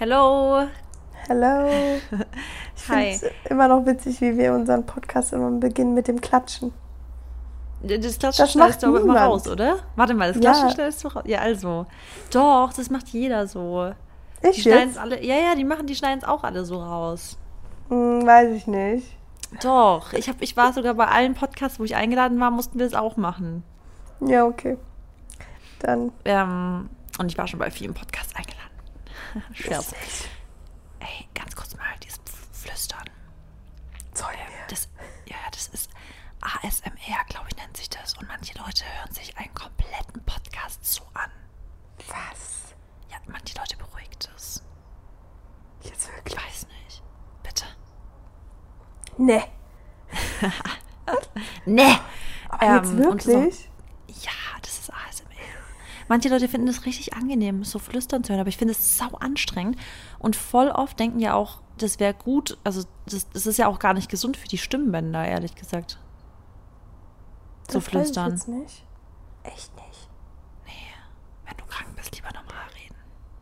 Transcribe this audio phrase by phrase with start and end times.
[0.00, 0.66] Hello.
[1.28, 1.68] Hello.
[2.82, 3.12] Ich Hi.
[3.12, 6.72] finde es immer noch witzig, wie wir unseren Podcast immer beginnen mit dem Klatschen.
[7.82, 9.30] Das Klatschen Das stellst du aber immer niemand.
[9.30, 9.80] raus, oder?
[9.96, 10.52] Warte mal, das Ja.
[10.52, 11.24] Klatschen stellst du raus.
[11.26, 11.84] Ja, also.
[12.32, 13.92] Doch, das macht jeder so.
[14.42, 14.98] Die Ich schneiden es jetzt?
[14.98, 15.22] alle.
[15.22, 17.36] Ja, ja, die machen, die schneiden es auch alle so raus.
[17.90, 19.06] Hm, weiß ich nicht.
[19.62, 22.86] Doch, ich, hab, ich war sogar bei allen Podcasts, wo ich eingeladen war, mussten wir
[22.86, 23.62] es auch machen.
[24.20, 24.78] Ja, okay.
[25.80, 26.12] Dann.
[26.24, 26.88] Ähm,
[27.18, 28.59] und ich war schon bei vielen Podcasts eingeladen.
[29.52, 29.94] Scherz.
[31.00, 32.20] Ey, ganz kurz mal dieses
[32.52, 33.04] Flüstern.
[34.14, 34.32] Zoll
[34.68, 34.88] Das,
[35.26, 35.90] ja, das ist
[36.40, 38.16] ASMR, glaube ich, nennt sich das.
[38.18, 41.30] Und manche Leute hören sich einen kompletten Podcast so an.
[42.08, 42.74] Was?
[43.10, 44.62] Ja, manche Leute beruhigt es.
[45.82, 46.36] Jetzt Ich wirklich?
[46.36, 47.02] weiß nicht.
[47.42, 47.64] Bitte.
[49.16, 49.42] Nee.
[51.64, 51.96] Nee!
[52.48, 53.70] Aber jetzt Ähm, so- wirklich?
[54.08, 55.26] Ja, das ist ASMR.
[56.10, 59.10] Manche Leute finden es richtig angenehm, so flüstern zu hören, aber ich finde es sau
[59.20, 59.76] anstrengend.
[60.18, 63.78] Und voll oft denken ja auch, das wäre gut, also das, das ist ja auch
[63.78, 66.00] gar nicht gesund für die Stimmbänder, ehrlich gesagt.
[67.68, 68.30] So Das weiß ich flüstern.
[68.32, 68.84] jetzt nicht.
[69.44, 70.08] Echt nicht.
[71.46, 72.96] Wenn du krank bist, lieber normal reden.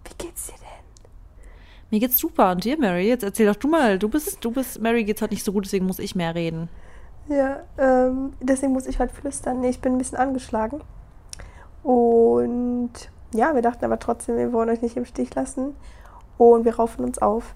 [0.05, 1.47] Wie geht's dir denn?
[1.91, 2.51] Mir geht's super.
[2.53, 3.09] Und dir, Mary?
[3.09, 3.99] Jetzt erzähl doch du mal.
[3.99, 6.69] Du bist, du bist, Mary geht's heute nicht so gut, deswegen muss ich mehr reden.
[7.31, 9.61] Ja, ähm, deswegen muss ich heute flüstern.
[9.63, 10.83] Nee, ich bin ein bisschen angeschlagen.
[11.83, 12.91] Und
[13.35, 15.75] ja, wir dachten aber trotzdem, wir wollen euch nicht im Stich lassen.
[16.37, 17.55] Und wir raufen uns auf.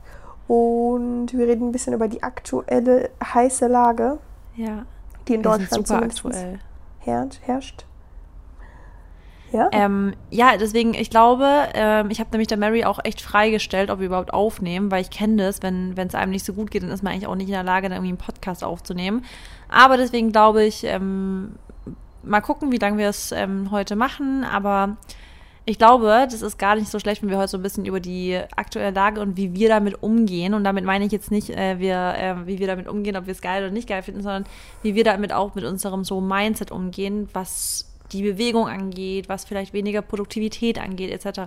[0.49, 4.19] Und wir reden ein bisschen über die aktuelle heiße Lage,
[4.57, 4.85] Ja.
[5.29, 6.59] die in Wir Deutschland super aktuell.
[6.99, 7.41] herrscht.
[7.45, 7.87] herrscht.
[9.53, 9.69] Ja?
[9.73, 13.99] Ähm, ja, deswegen, ich glaube, ähm, ich habe nämlich der Mary auch echt freigestellt, ob
[13.99, 16.91] wir überhaupt aufnehmen, weil ich kenne das, wenn es einem nicht so gut geht, dann
[16.91, 19.25] ist man eigentlich auch nicht in der Lage, dann irgendwie einen Podcast aufzunehmen.
[19.69, 21.57] Aber deswegen glaube ich, ähm,
[22.23, 24.45] mal gucken, wie lange wir es ähm, heute machen.
[24.45, 24.97] Aber
[25.65, 28.01] ich glaube, das ist gar nicht so schlecht, wenn wir heute so ein bisschen über
[28.01, 30.55] die aktuelle Lage und wie wir damit umgehen.
[30.55, 33.33] Und damit meine ich jetzt nicht, äh, wir, äh, wie wir damit umgehen, ob wir
[33.33, 34.45] es geil oder nicht geil finden, sondern
[34.83, 39.73] wie wir damit auch mit unserem so Mindset umgehen, was die Bewegung angeht, was vielleicht
[39.73, 41.41] weniger Produktivität angeht, etc.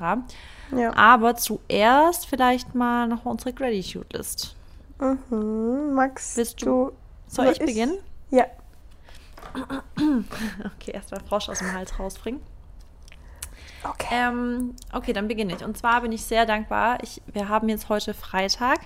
[0.76, 0.96] ja.
[0.96, 4.56] Aber zuerst vielleicht mal noch unsere Gratitude-List.
[5.00, 5.94] Mhm.
[5.94, 6.92] Max, Willst du- du.
[7.28, 7.66] Soll ich ich?
[7.68, 7.98] beginnen?
[8.32, 8.46] Ja.
[10.76, 12.42] Okay, erstmal Frosch aus dem Hals rausbringen.
[13.84, 14.08] Okay.
[14.12, 15.64] Ähm, okay, dann beginne ich.
[15.64, 16.98] Und zwar bin ich sehr dankbar.
[17.04, 18.80] Ich, wir haben jetzt heute Freitag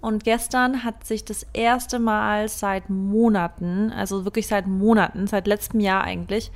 [0.00, 5.80] und gestern hat sich das erste Mal seit Monaten, also wirklich seit Monaten, seit letztem
[5.80, 6.50] Jahr eigentlich,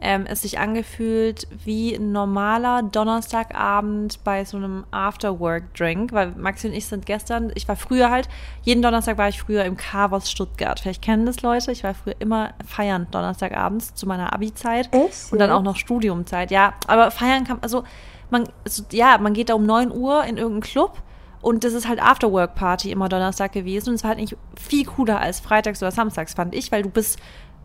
[0.00, 6.74] ähm, es sich angefühlt wie ein normaler Donnerstagabend bei so einem After-Work-Drink, weil Maxi und
[6.74, 8.28] ich sind gestern, ich war früher halt,
[8.62, 10.78] jeden Donnerstag war ich früher im Carvers Stuttgart.
[10.78, 14.88] Vielleicht kennen das Leute, ich war früher immer feiern Donnerstagabends zu meiner Abi-Zeit.
[15.32, 16.74] Und dann auch noch Studiumzeit, ja.
[16.86, 17.82] Aber feiern kann, also
[18.30, 21.02] man, also, ja, man geht da um 9 Uhr in irgendeinen Club
[21.40, 25.20] und das ist halt Afterwork-Party immer Donnerstag gewesen und es war halt nicht viel cooler
[25.20, 27.18] als freitags oder samstags, fand ich, weil du bist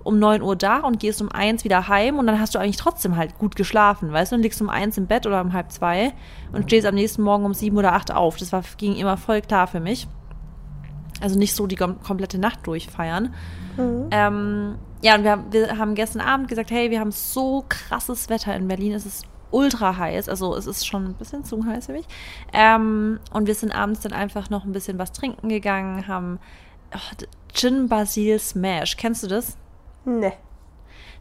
[0.03, 2.78] um 9 Uhr da und gehst um 1 wieder heim und dann hast du eigentlich
[2.78, 5.72] trotzdem halt gut geschlafen, weißt du, und liegst um 1 im Bett oder um halb
[5.72, 6.14] zwei
[6.52, 8.38] und stehst am nächsten Morgen um 7 oder 8 auf.
[8.38, 10.08] Das war, ging immer voll klar für mich.
[11.22, 13.34] Also nicht so die kom komplette Nacht durchfeiern.
[13.78, 14.08] Mhm.
[14.12, 18.30] Ähm, ja, und wir, haben- wir haben gestern Abend gesagt, hey, wir haben so krasses
[18.30, 18.94] Wetter in Berlin.
[18.94, 20.28] Es ist ultra heiß.
[20.28, 22.06] Also es ist schon ein bisschen zu heiß für mich.
[22.52, 26.40] Ähm, und wir sind abends dann einfach noch ein bisschen was trinken gegangen, haben
[26.94, 28.97] oh, Gin Basil Smash.
[28.97, 29.58] Kennst du das?
[30.06, 30.34] Nee.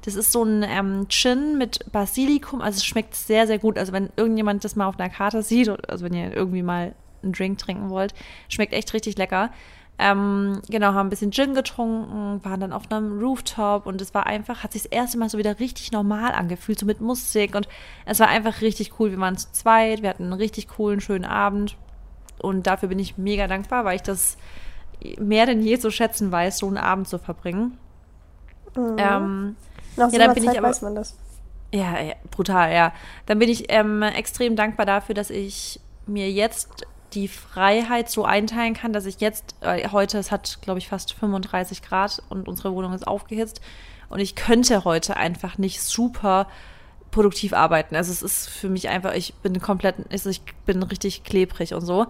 [0.04, 2.60] Das ist so ein ähm, Gin mit Basilikum.
[2.60, 3.78] Also es schmeckt sehr, sehr gut.
[3.78, 7.32] Also wenn irgendjemand das mal auf einer Karte sieht, also wenn ihr irgendwie mal einen
[7.32, 8.14] Drink trinken wollt,
[8.48, 9.50] schmeckt echt richtig lecker.
[9.98, 14.26] Ähm, genau, haben ein bisschen Gin getrunken, waren dann auf einem Rooftop und es war
[14.26, 17.68] einfach, hat sich das erste Mal so wieder richtig normal angefühlt, so mit Musik und
[18.06, 19.10] es war einfach richtig cool.
[19.10, 21.76] Wir waren zu zweit, wir hatten einen richtig coolen, schönen Abend
[22.40, 24.38] und dafür bin ich mega dankbar, weil ich das
[25.20, 27.78] mehr denn je zu schätzen weiß, so einen Abend zu verbringen.
[28.76, 28.96] Mhm.
[28.98, 29.56] Ähm,
[29.96, 31.16] Nach so ja, dann bin ich Zeit aber- weiß man das.
[31.72, 32.92] ja, ja, brutal, ja.
[33.26, 38.74] Dann bin ich ähm, extrem dankbar dafür, dass ich mir jetzt die Freiheit so einteilen
[38.74, 42.72] kann, dass ich jetzt, äh, heute, es hat, glaube ich, fast 35 Grad und unsere
[42.74, 43.60] Wohnung ist aufgehitzt
[44.08, 46.46] und ich könnte heute einfach nicht super
[47.10, 47.94] produktiv arbeiten.
[47.96, 51.82] Also es ist für mich einfach, ich bin komplett, also ich bin richtig klebrig und
[51.82, 52.06] so.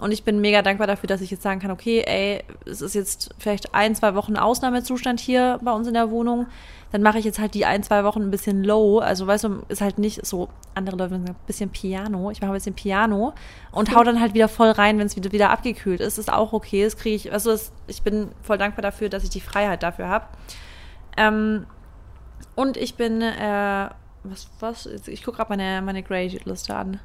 [0.00, 2.94] Und ich bin mega dankbar dafür, dass ich jetzt sagen kann, okay, ey, es ist
[2.94, 6.46] jetzt vielleicht ein, zwei Wochen Ausnahmezustand hier bei uns in der Wohnung.
[6.90, 8.98] Dann mache ich jetzt halt die ein, zwei Wochen ein bisschen low.
[8.98, 12.30] Also weißt du, ist halt nicht so, andere Leute sagen, ein bisschen Piano.
[12.32, 13.34] Ich mache ein bisschen Piano
[13.70, 16.18] und hau dann halt wieder voll rein, wenn es wieder, wieder abgekühlt ist.
[16.18, 16.82] Ist auch okay.
[16.82, 20.08] Das kriege ich, also das, ich bin voll dankbar dafür, dass ich die Freiheit dafür
[20.08, 20.26] habe.
[21.16, 21.66] Ähm,
[22.56, 23.88] und ich bin, äh,
[24.24, 27.00] was, was, ich gucke gerade meine, meine Graded-Liste an.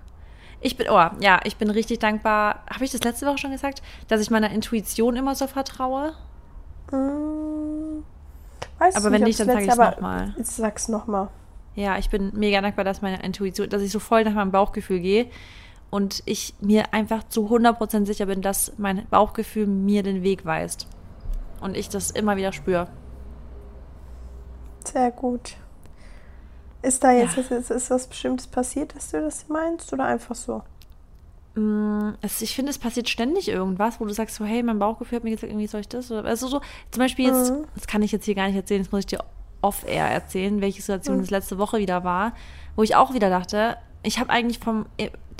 [0.62, 2.64] Ich bin, oh, ja, ich bin richtig dankbar.
[2.70, 6.14] Habe ich das letzte Woche schon gesagt, dass ich meiner Intuition immer so vertraue?
[6.92, 8.04] Mm,
[8.78, 10.36] weiß aber wenn nicht, dann sage ich es nochmal.
[10.38, 11.30] Ich sag's nochmal.
[11.76, 15.00] Ja, ich bin mega dankbar, dass meine Intuition, dass ich so voll nach meinem Bauchgefühl
[15.00, 15.28] gehe
[15.90, 20.88] und ich mir einfach zu 100% sicher bin, dass mein Bauchgefühl mir den Weg weist.
[21.62, 22.88] Und ich das immer wieder spüre.
[24.84, 25.56] Sehr gut.
[26.82, 27.58] Ist da jetzt, ja.
[27.58, 30.64] ist, ist was Bestimmtes passiert, dass du das meinst oder einfach so?
[31.56, 35.24] Mm, ich finde, es passiert ständig irgendwas, wo du sagst so, hey, mein Bauchgefühl hat
[35.24, 36.12] mir gesagt, irgendwie soll ich das?
[36.12, 36.62] Also so,
[36.92, 37.66] zum Beispiel jetzt, mhm.
[37.76, 39.24] das kann ich jetzt hier gar nicht erzählen, das muss ich dir
[39.62, 41.22] off-air erzählen, welche Situation mhm.
[41.22, 42.34] das letzte Woche wieder war,
[42.76, 44.86] wo ich auch wieder dachte, ich habe eigentlich vom,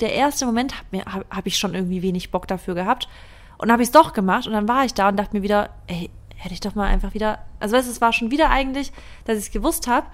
[0.00, 3.08] der erste Moment habe hab ich schon irgendwie wenig Bock dafür gehabt
[3.56, 5.70] und habe ich es doch gemacht und dann war ich da und dachte mir wieder,
[5.86, 8.92] ey, hätte ich doch mal einfach wieder, also weißt, es war schon wieder eigentlich,
[9.24, 10.06] dass ich es gewusst habe,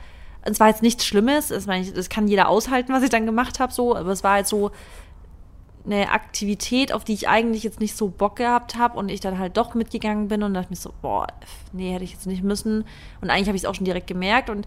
[0.46, 3.26] es war jetzt nichts Schlimmes, das, meine ich, das kann jeder aushalten, was ich dann
[3.26, 4.70] gemacht habe, so, aber es war halt so
[5.84, 9.38] eine Aktivität, auf die ich eigentlich jetzt nicht so Bock gehabt habe und ich dann
[9.38, 11.28] halt doch mitgegangen bin und dachte mir so, boah,
[11.72, 12.84] nee, hätte ich jetzt nicht müssen.
[13.20, 14.66] Und eigentlich habe ich es auch schon direkt gemerkt und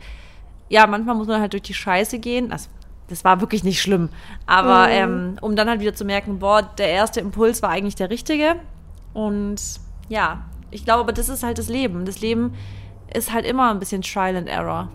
[0.70, 2.52] ja, manchmal muss man halt durch die Scheiße gehen.
[2.52, 2.70] Also,
[3.08, 4.10] das war wirklich nicht schlimm.
[4.46, 4.94] Aber mhm.
[4.94, 8.56] ähm, um dann halt wieder zu merken, boah, der erste Impuls war eigentlich der richtige.
[9.14, 9.60] Und
[10.10, 12.06] ja, ich glaube, aber das ist halt das Leben.
[12.06, 12.54] Das Leben
[13.14, 14.90] ist halt immer ein bisschen Trial and Error.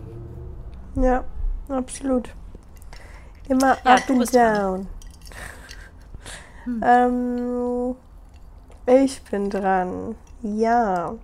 [0.95, 1.23] Ja,
[1.69, 2.33] absolut.
[3.47, 4.87] Immer ja, up and down.
[6.63, 6.81] Hm.
[6.83, 7.95] Ähm,
[8.85, 10.15] ich bin dran.
[10.41, 11.15] Ja.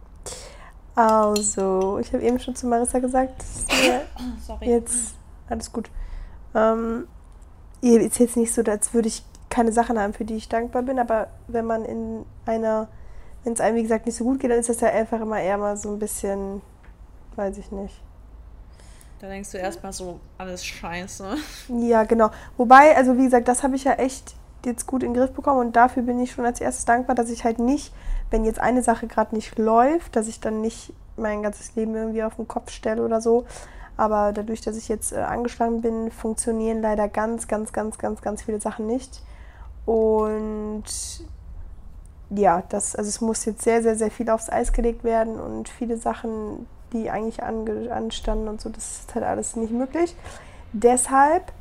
[0.93, 3.43] Also, ich habe eben schon zu Marissa gesagt,
[4.45, 4.69] Sorry.
[4.69, 5.15] jetzt
[5.49, 5.89] alles gut.
[6.53, 7.07] Ähm,
[7.81, 10.99] ist jetzt nicht so, als würde ich keine Sachen haben, für die ich dankbar bin,
[10.99, 12.87] aber wenn man in einer,
[13.43, 15.39] wenn es einem wie gesagt nicht so gut geht, dann ist das ja einfach immer
[15.39, 16.61] eher mal so ein bisschen,
[17.35, 18.01] weiß ich nicht.
[19.21, 21.35] Da denkst du erstmal so, alles scheiße.
[21.79, 22.31] Ja, genau.
[22.57, 24.33] Wobei, also wie gesagt, das habe ich ja echt
[24.65, 27.29] jetzt gut in den Griff bekommen und dafür bin ich schon als erstes dankbar, dass
[27.29, 27.93] ich halt nicht,
[28.31, 32.23] wenn jetzt eine Sache gerade nicht läuft, dass ich dann nicht mein ganzes Leben irgendwie
[32.23, 33.45] auf den Kopf stelle oder so.
[33.95, 38.41] Aber dadurch, dass ich jetzt äh, angeschlagen bin, funktionieren leider ganz, ganz, ganz, ganz, ganz
[38.41, 39.21] viele Sachen nicht.
[39.85, 40.83] Und
[42.31, 45.69] ja, das, also es muss jetzt sehr, sehr, sehr viel aufs Eis gelegt werden und
[45.69, 50.15] viele Sachen die eigentlich anstanden und so, das ist halt alles nicht möglich.
[50.73, 51.51] Deshalb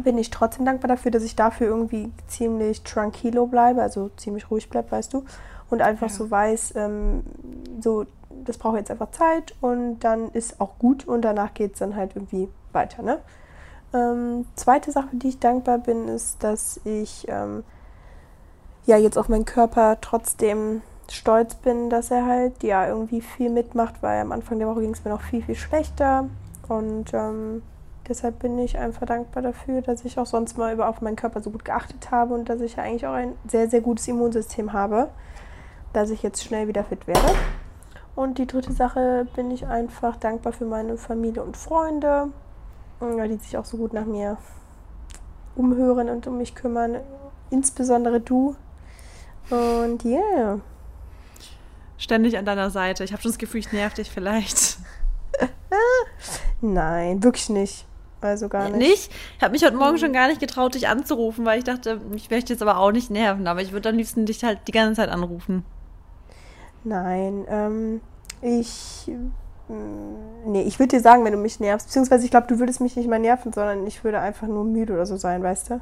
[0.00, 4.70] bin ich trotzdem dankbar dafür, dass ich dafür irgendwie ziemlich tranquilo bleibe, also ziemlich ruhig
[4.70, 5.24] bleibe, weißt du,
[5.70, 6.14] und einfach ja.
[6.14, 7.24] so weiß, ähm,
[7.80, 8.06] so,
[8.44, 11.94] das braucht jetzt einfach Zeit und dann ist auch gut und danach geht es dann
[11.94, 13.18] halt irgendwie weiter, ne?
[13.94, 17.62] Ähm, zweite Sache, die ich dankbar bin, ist, dass ich ähm,
[18.86, 24.02] ja jetzt auf meinen Körper trotzdem stolz bin, dass er halt ja irgendwie viel mitmacht,
[24.02, 26.28] weil am Anfang der Woche ging es mir noch viel, viel schlechter.
[26.68, 27.62] Und ähm,
[28.08, 31.40] deshalb bin ich einfach dankbar dafür, dass ich auch sonst mal über auf meinen Körper
[31.40, 34.72] so gut geachtet habe und dass ich ja eigentlich auch ein sehr, sehr gutes Immunsystem
[34.72, 35.08] habe,
[35.92, 37.34] dass ich jetzt schnell wieder fit werde.
[38.14, 42.28] Und die dritte Sache bin ich einfach dankbar für meine Familie und Freunde,
[43.00, 44.36] die sich auch so gut nach mir
[45.56, 46.96] umhören und um mich kümmern.
[47.50, 48.54] Insbesondere du.
[49.50, 50.04] Und.
[50.04, 50.60] Yeah
[52.02, 53.04] ständig an deiner Seite.
[53.04, 54.78] Ich habe schon das Gefühl, ich nerv dich vielleicht.
[56.60, 57.86] Nein, wirklich nicht.
[58.20, 58.76] Also gar nicht.
[58.76, 59.12] Nicht?
[59.36, 62.30] Ich habe mich heute Morgen schon gar nicht getraut, dich anzurufen, weil ich dachte, ich
[62.30, 63.46] möchte jetzt aber auch nicht nerven.
[63.46, 65.64] Aber ich würde am liebsten dich halt die ganze Zeit anrufen.
[66.84, 68.00] Nein, ähm,
[68.40, 69.10] ich.
[69.68, 71.88] Mm, nee, ich würde dir sagen, wenn du mich nervst.
[71.88, 74.92] Beziehungsweise ich glaube, du würdest mich nicht mal nerven, sondern ich würde einfach nur müde
[74.92, 75.80] oder so sein, weißt du?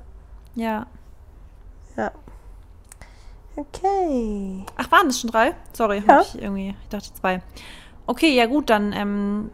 [0.54, 0.86] Ja.
[1.96, 2.12] Ja.
[3.56, 4.64] Okay.
[4.76, 5.54] Ach, waren das schon drei?
[5.72, 6.20] Sorry, ja.
[6.20, 7.42] ich irgendwie, ich dachte zwei.
[8.06, 9.50] Okay, ja gut, dann ähm,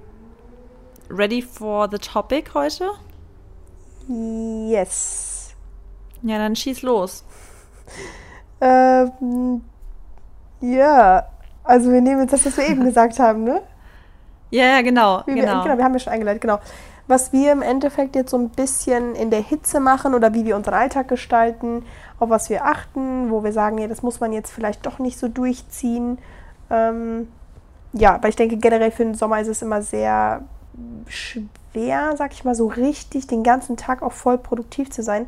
[1.10, 2.90] ready for the topic heute?
[4.08, 5.54] Yes.
[6.22, 7.24] Ja, dann schieß los.
[8.60, 9.62] ähm,
[10.60, 11.26] ja,
[11.64, 13.62] also wir nehmen jetzt das, was wir eben gesagt haben, ne?
[14.50, 15.22] Ja, ja, genau.
[15.26, 15.46] Wie genau.
[15.46, 16.60] Wir, genau, wir haben ja schon eingeleitet, genau.
[17.08, 20.56] Was wir im Endeffekt jetzt so ein bisschen in der Hitze machen oder wie wir
[20.56, 21.84] unseren Alltag gestalten,
[22.18, 25.18] auf was wir achten, wo wir sagen, ja, das muss man jetzt vielleicht doch nicht
[25.18, 26.18] so durchziehen.
[26.68, 27.28] Ähm,
[27.92, 30.42] ja, aber ich denke generell für den Sommer ist es immer sehr
[31.06, 35.26] schwer, sag ich mal, so richtig den ganzen Tag auch voll produktiv zu sein,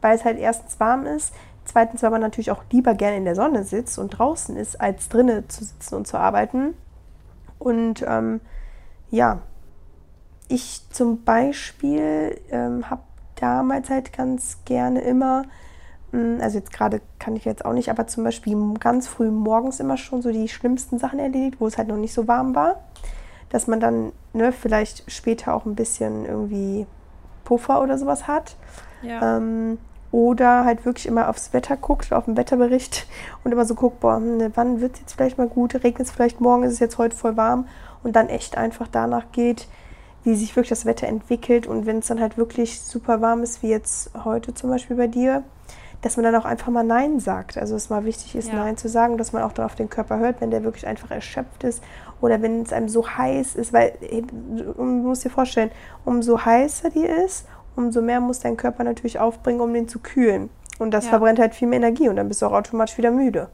[0.00, 3.34] weil es halt erstens warm ist, zweitens, weil man natürlich auch lieber gerne in der
[3.34, 6.74] Sonne sitzt und draußen ist, als drinnen zu sitzen und zu arbeiten.
[7.58, 8.40] Und ähm,
[9.10, 9.40] ja,
[10.48, 13.02] ich zum Beispiel ähm, habe
[13.36, 15.44] damals halt ganz gerne immer
[16.12, 19.80] hm, also jetzt gerade kann ich jetzt auch nicht, aber zum Beispiel ganz früh morgens
[19.80, 22.76] immer schon so die schlimmsten Sachen erledigt, wo es halt noch nicht so warm war,
[23.50, 26.86] dass man dann ne, vielleicht später auch ein bisschen irgendwie
[27.44, 28.56] Puffer oder sowas hat.
[29.02, 29.36] Ja.
[29.36, 29.78] Ähm,
[30.10, 33.06] Oder halt wirklich immer aufs Wetter guckt, auf den Wetterbericht
[33.44, 36.10] und immer so guckt, boah, hm, wann wird es jetzt vielleicht mal gut, regnet es
[36.10, 37.68] vielleicht morgen, ist es jetzt heute voll warm
[38.02, 39.68] und dann echt einfach danach geht,
[40.28, 43.62] wie sich wirklich das Wetter entwickelt und wenn es dann halt wirklich super warm ist,
[43.62, 45.42] wie jetzt heute zum Beispiel bei dir,
[46.02, 47.56] dass man dann auch einfach mal Nein sagt.
[47.56, 48.56] Also es mal wichtig ist, ja.
[48.56, 51.64] Nein zu sagen, dass man auch darauf den Körper hört, wenn der wirklich einfach erschöpft
[51.64, 51.82] ist
[52.20, 55.70] oder wenn es einem so heiß ist, weil du musst dir vorstellen,
[56.04, 60.50] umso heißer die ist, umso mehr muss dein Körper natürlich aufbringen, um den zu kühlen.
[60.78, 61.10] Und das ja.
[61.10, 63.48] verbrennt halt viel mehr Energie und dann bist du auch automatisch wieder müde.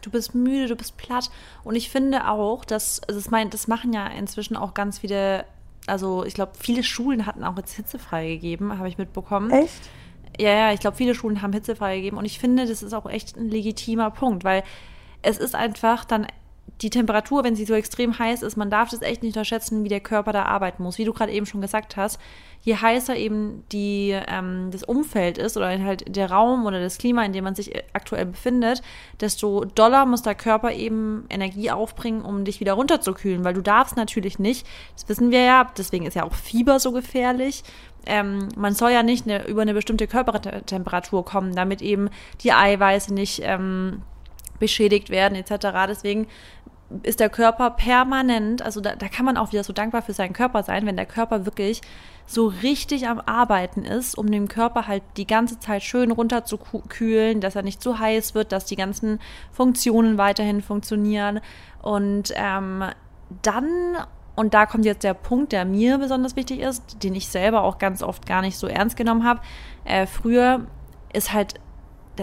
[0.00, 1.30] Du bist müde, du bist platt.
[1.64, 5.44] Und ich finde auch, dass, also das, mein, das machen ja inzwischen auch ganz viele,
[5.90, 9.50] also ich glaube, viele Schulen hatten auch jetzt hitzefrei gegeben, habe ich mitbekommen.
[9.50, 9.90] Echt?
[10.38, 12.16] Ja, ja, ich glaube, viele Schulen haben hitzefrei gegeben.
[12.16, 14.62] Und ich finde, das ist auch echt ein legitimer Punkt, weil
[15.22, 16.26] es ist einfach dann
[16.82, 19.88] die Temperatur, wenn sie so extrem heiß ist, man darf das echt nicht unterschätzen, wie
[19.88, 20.98] der Körper da arbeiten muss.
[20.98, 22.18] Wie du gerade eben schon gesagt hast,
[22.62, 27.24] je heißer eben die, ähm, das Umfeld ist oder halt der Raum oder das Klima,
[27.24, 28.82] in dem man sich aktuell befindet,
[29.20, 33.96] desto doller muss der Körper eben Energie aufbringen, um dich wieder runterzukühlen, weil du darfst
[33.96, 37.62] natürlich nicht, das wissen wir ja, deswegen ist ja auch Fieber so gefährlich.
[38.06, 42.08] Ähm, man soll ja nicht eine, über eine bestimmte Körpertemperatur kommen, damit eben
[42.40, 44.02] die Eiweiße nicht ähm,
[44.60, 45.66] beschädigt werden etc.
[45.88, 46.28] Deswegen
[47.02, 50.32] ist der Körper permanent, also da, da kann man auch wieder so dankbar für seinen
[50.32, 51.82] Körper sein, wenn der Körper wirklich
[52.26, 57.56] so richtig am Arbeiten ist, um den Körper halt die ganze Zeit schön runterzukühlen, dass
[57.56, 59.20] er nicht zu heiß wird, dass die ganzen
[59.52, 61.40] Funktionen weiterhin funktionieren.
[61.82, 62.84] Und ähm,
[63.42, 63.96] dann,
[64.36, 67.78] und da kommt jetzt der Punkt, der mir besonders wichtig ist, den ich selber auch
[67.78, 69.40] ganz oft gar nicht so ernst genommen habe.
[69.84, 70.66] Äh, früher
[71.12, 71.54] ist halt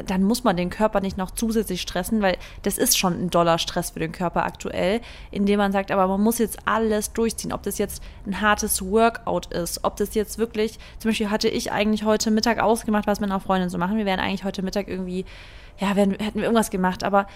[0.03, 3.57] dann muss man den Körper nicht noch zusätzlich stressen, weil das ist schon ein doller
[3.57, 5.01] Stress für den Körper aktuell,
[5.31, 9.47] indem man sagt, aber man muss jetzt alles durchziehen, ob das jetzt ein hartes Workout
[9.53, 13.29] ist, ob das jetzt wirklich, zum Beispiel hatte ich eigentlich heute Mittag ausgemacht, was mit
[13.29, 13.97] einer Freundin zu machen.
[13.97, 15.25] Wir wären eigentlich heute Mittag irgendwie,
[15.79, 17.27] ja, hätten wir irgendwas gemacht, aber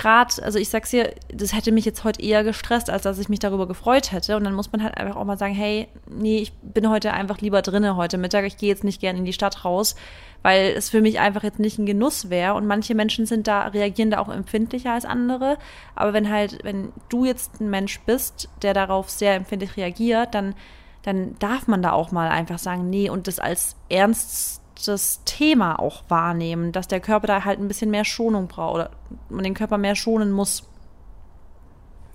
[0.00, 3.28] gerade, also ich sag's dir, das hätte mich jetzt heute eher gestresst, als dass ich
[3.28, 4.36] mich darüber gefreut hätte.
[4.36, 7.38] Und dann muss man halt einfach auch mal sagen, hey, nee, ich bin heute einfach
[7.38, 8.46] lieber drinne heute Mittag.
[8.46, 9.96] Ich gehe jetzt nicht gerne in die Stadt raus,
[10.42, 12.54] weil es für mich einfach jetzt nicht ein Genuss wäre.
[12.54, 15.58] Und manche Menschen sind da, reagieren da auch empfindlicher als andere.
[15.94, 20.54] Aber wenn halt, wenn du jetzt ein Mensch bist, der darauf sehr empfindlich reagiert, dann,
[21.02, 26.04] dann darf man da auch mal einfach sagen, nee, und das als ernstes Thema auch
[26.08, 28.90] wahrnehmen, dass der Körper da halt ein bisschen mehr Schonung braucht oder
[29.28, 30.66] man den Körper mehr schonen muss.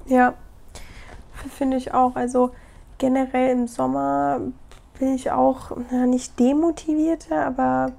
[0.07, 0.33] Ja,
[1.51, 2.15] finde ich auch.
[2.15, 2.51] Also
[2.97, 4.39] generell im Sommer
[4.97, 7.93] bin ich auch na, nicht demotivierter, aber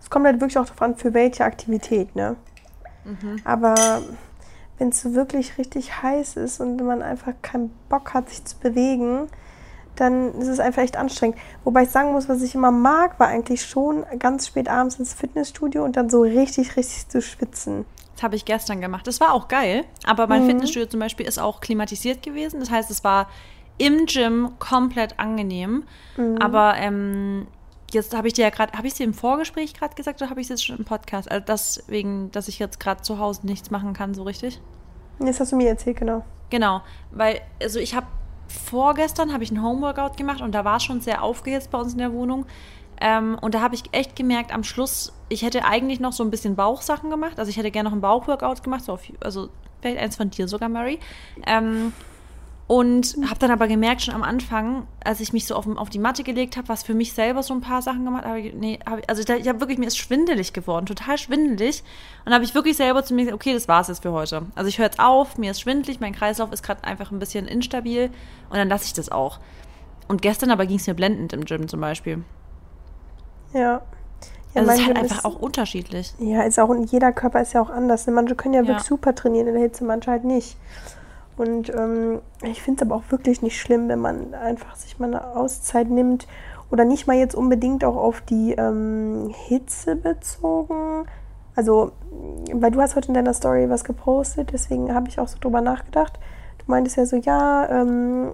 [0.00, 2.36] es kommt halt wirklich auch darauf an, für welche Aktivität, ne?
[3.04, 3.40] Mhm.
[3.44, 4.02] Aber
[4.78, 8.56] wenn es so wirklich richtig heiß ist und man einfach keinen Bock hat, sich zu
[8.58, 9.28] bewegen,
[9.96, 11.36] dann ist es einfach echt anstrengend.
[11.64, 15.14] Wobei ich sagen muss, was ich immer mag, war eigentlich schon ganz spät abends ins
[15.14, 17.84] Fitnessstudio und dann so richtig, richtig zu schwitzen.
[18.14, 19.06] Das habe ich gestern gemacht.
[19.06, 19.84] Das war auch geil.
[20.04, 20.50] Aber mein mhm.
[20.50, 22.60] Fitnessstudio zum Beispiel ist auch klimatisiert gewesen.
[22.60, 23.28] Das heißt, es war
[23.78, 25.84] im Gym komplett angenehm.
[26.16, 26.38] Mhm.
[26.38, 27.46] Aber ähm,
[27.92, 30.30] jetzt habe ich dir ja gerade, habe ich es dir im Vorgespräch gerade gesagt oder
[30.30, 31.30] habe ich es jetzt schon im Podcast?
[31.30, 34.60] Also deswegen, dass ich jetzt gerade zu Hause nichts machen kann, so richtig?
[35.20, 36.24] Jetzt hast du mir erzählt, genau.
[36.50, 38.06] Genau, weil, also ich habe
[38.48, 41.92] vorgestern habe ich ein Homeworkout gemacht und da war es schon sehr aufgehitzt bei uns
[41.92, 42.46] in der Wohnung.
[43.00, 46.30] Ähm, und da habe ich echt gemerkt, am Schluss, ich hätte eigentlich noch so ein
[46.30, 47.38] bisschen Bauchsachen gemacht.
[47.38, 50.48] Also ich hätte gerne noch ein Bauchworkout gemacht, so auf, also vielleicht eins von dir
[50.48, 50.98] sogar, Mary.
[51.46, 51.92] Ähm,
[52.68, 55.98] und habe dann aber gemerkt, schon am Anfang, als ich mich so auf, auf die
[55.98, 59.00] Matte gelegt habe, was für mich selber so ein paar Sachen gemacht habe, nee, hab
[59.08, 61.82] also ich, ich habe wirklich, mir ist schwindelig geworden, total schwindelig.
[62.26, 64.42] Und habe ich wirklich selber zu mir gesagt, okay, das war's jetzt für heute.
[64.54, 67.48] Also ich höre jetzt auf, mir ist schwindelig, mein Kreislauf ist gerade einfach ein bisschen
[67.48, 68.10] instabil
[68.50, 69.40] und dann lasse ich das auch.
[70.06, 72.22] Und gestern aber ging es mir blendend im Gym zum Beispiel.
[73.54, 73.60] Ja.
[73.62, 73.80] ja
[74.56, 76.12] also es ist halt einfach ist, auch unterschiedlich.
[76.18, 78.06] Ja, ist auch, jeder Körper ist ja auch anders.
[78.08, 78.68] Manche können ja, ja.
[78.68, 80.58] wirklich super trainieren in der Hitze, manche halt nicht.
[81.38, 85.06] Und ähm, ich finde es aber auch wirklich nicht schlimm, wenn man einfach sich mal
[85.06, 86.26] eine Auszeit nimmt
[86.70, 91.06] oder nicht mal jetzt unbedingt auch auf die ähm, Hitze bezogen.
[91.54, 91.92] Also,
[92.52, 95.60] weil du hast heute in deiner Story was gepostet, deswegen habe ich auch so drüber
[95.60, 96.18] nachgedacht.
[96.58, 98.32] Du meintest ja so, ja, ähm,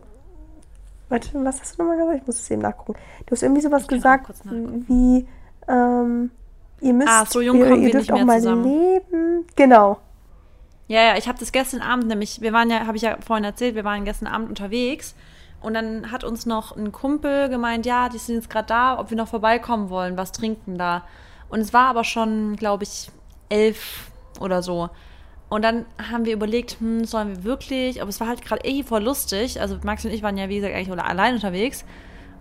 [1.08, 2.20] warte, was hast du nochmal gesagt?
[2.20, 2.99] Ich muss es eben nachgucken.
[3.26, 4.30] Du hast irgendwie sowas gesagt
[4.88, 5.26] wie,
[5.68, 6.30] ähm,
[6.80, 8.64] ihr müsst, ah, so jung ihr, ihr dürft auch mal zusammen.
[8.64, 9.46] leben.
[9.56, 9.99] Genau.
[10.86, 13.44] Ja, ja, ich habe das gestern Abend nämlich, wir waren ja, habe ich ja vorhin
[13.44, 15.14] erzählt, wir waren gestern Abend unterwegs
[15.62, 19.08] und dann hat uns noch ein Kumpel gemeint, ja, die sind jetzt gerade da, ob
[19.08, 21.04] wir noch vorbeikommen wollen, was trinken da.
[21.48, 23.10] Und es war aber schon, glaube ich,
[23.48, 24.10] elf
[24.40, 24.90] oder so.
[25.48, 28.82] Und dann haben wir überlegt, hm, sollen wir wirklich, aber es war halt gerade eh
[28.82, 29.60] voll lustig.
[29.60, 31.84] Also Max und ich waren ja, wie gesagt, eigentlich allein unterwegs.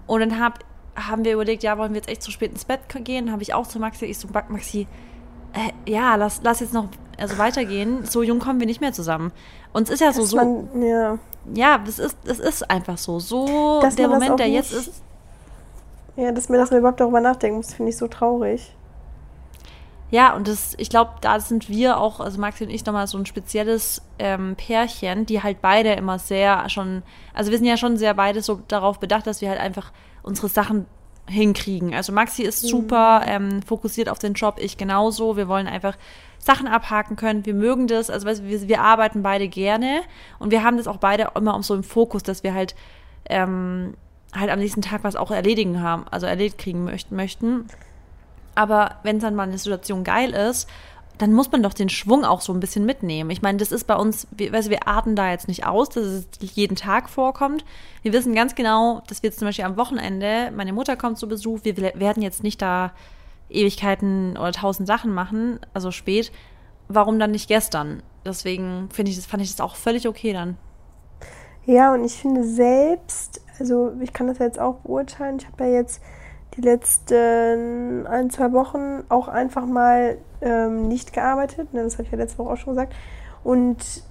[0.08, 0.60] Und dann habe
[0.96, 3.32] haben wir überlegt, ja, wollen wir jetzt echt zu spät ins Bett gehen?
[3.32, 4.88] Habe ich auch zu Maxi, ich so, Maxi,
[5.54, 8.06] äh, ja, lass, lass jetzt noch also weitergehen.
[8.06, 9.32] So jung kommen wir nicht mehr zusammen.
[9.72, 10.38] Und es ist ja so, so.
[10.38, 11.18] Man, ja,
[11.54, 13.20] ja das, ist, das ist einfach so.
[13.20, 15.04] So dass der Moment, der nicht, jetzt ist.
[16.16, 18.76] Ja, dass mir das überhaupt darüber nachdenken muss, finde ich so traurig.
[20.12, 23.18] Ja, und das, ich glaube, da sind wir auch, also Maxi und ich nochmal so
[23.18, 27.02] ein spezielles ähm, Pärchen, die halt beide immer sehr schon,
[27.34, 29.92] also wir sind ja schon sehr beide so darauf bedacht, dass wir halt einfach
[30.22, 30.86] unsere Sachen
[31.28, 31.94] hinkriegen.
[31.94, 32.68] Also Maxi ist mhm.
[32.68, 35.38] super ähm, fokussiert auf den Job, ich genauso.
[35.38, 35.98] Wir wollen einfach
[36.38, 37.46] Sachen abhaken können.
[37.46, 38.10] Wir mögen das.
[38.10, 40.02] Also wir, wir arbeiten beide gerne
[40.40, 42.76] und wir haben das auch beide immer um so im Fokus, dass wir halt
[43.30, 43.96] ähm,
[44.36, 47.16] halt am nächsten Tag was auch erledigen haben, also erledigt kriegen möchten.
[47.16, 47.68] möchten.
[48.56, 50.70] Aber wenn dann mal eine Situation geil ist
[51.18, 53.30] dann muss man doch den Schwung auch so ein bisschen mitnehmen.
[53.30, 56.06] Ich meine, das ist bei uns, wir, weißt, wir arten da jetzt nicht aus, dass
[56.06, 57.64] es jeden Tag vorkommt.
[58.02, 61.28] Wir wissen ganz genau, dass wir jetzt zum Beispiel am Wochenende, meine Mutter kommt zu
[61.28, 62.92] Besuch, wir werden jetzt nicht da
[63.50, 66.32] Ewigkeiten oder tausend Sachen machen, also spät.
[66.88, 68.02] Warum dann nicht gestern?
[68.26, 70.58] Deswegen finde ich das, fand ich das auch völlig okay dann.
[71.66, 75.76] Ja, und ich finde selbst, also ich kann das jetzt auch beurteilen, ich habe ja
[75.76, 76.02] jetzt
[76.56, 81.74] die letzten ein, zwei Wochen auch einfach mal ähm, nicht gearbeitet.
[81.74, 81.84] Ne?
[81.84, 82.94] Das habe ich ja letzte Woche auch schon gesagt.
[83.44, 84.04] Und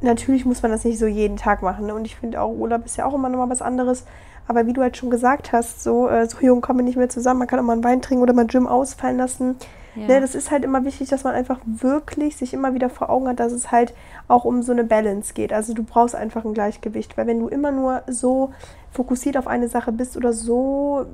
[0.00, 1.86] natürlich muss man das nicht so jeden Tag machen.
[1.86, 1.94] Ne?
[1.94, 4.04] Und ich finde auch, Urlaub ist ja auch immer noch mal was anderes.
[4.48, 7.08] Aber wie du halt schon gesagt hast, so, äh, so jung kommen wir nicht mehr
[7.08, 7.40] zusammen.
[7.40, 9.56] Man kann auch mal einen Wein trinken oder mal Gym ausfallen lassen.
[9.96, 10.06] Ja.
[10.06, 13.28] Ne, das ist halt immer wichtig, dass man einfach wirklich sich immer wieder vor Augen
[13.28, 13.94] hat, dass es halt
[14.28, 15.52] auch um so eine Balance geht.
[15.52, 18.50] Also du brauchst einfach ein Gleichgewicht, weil wenn du immer nur so
[18.92, 21.06] fokussiert auf eine Sache bist oder so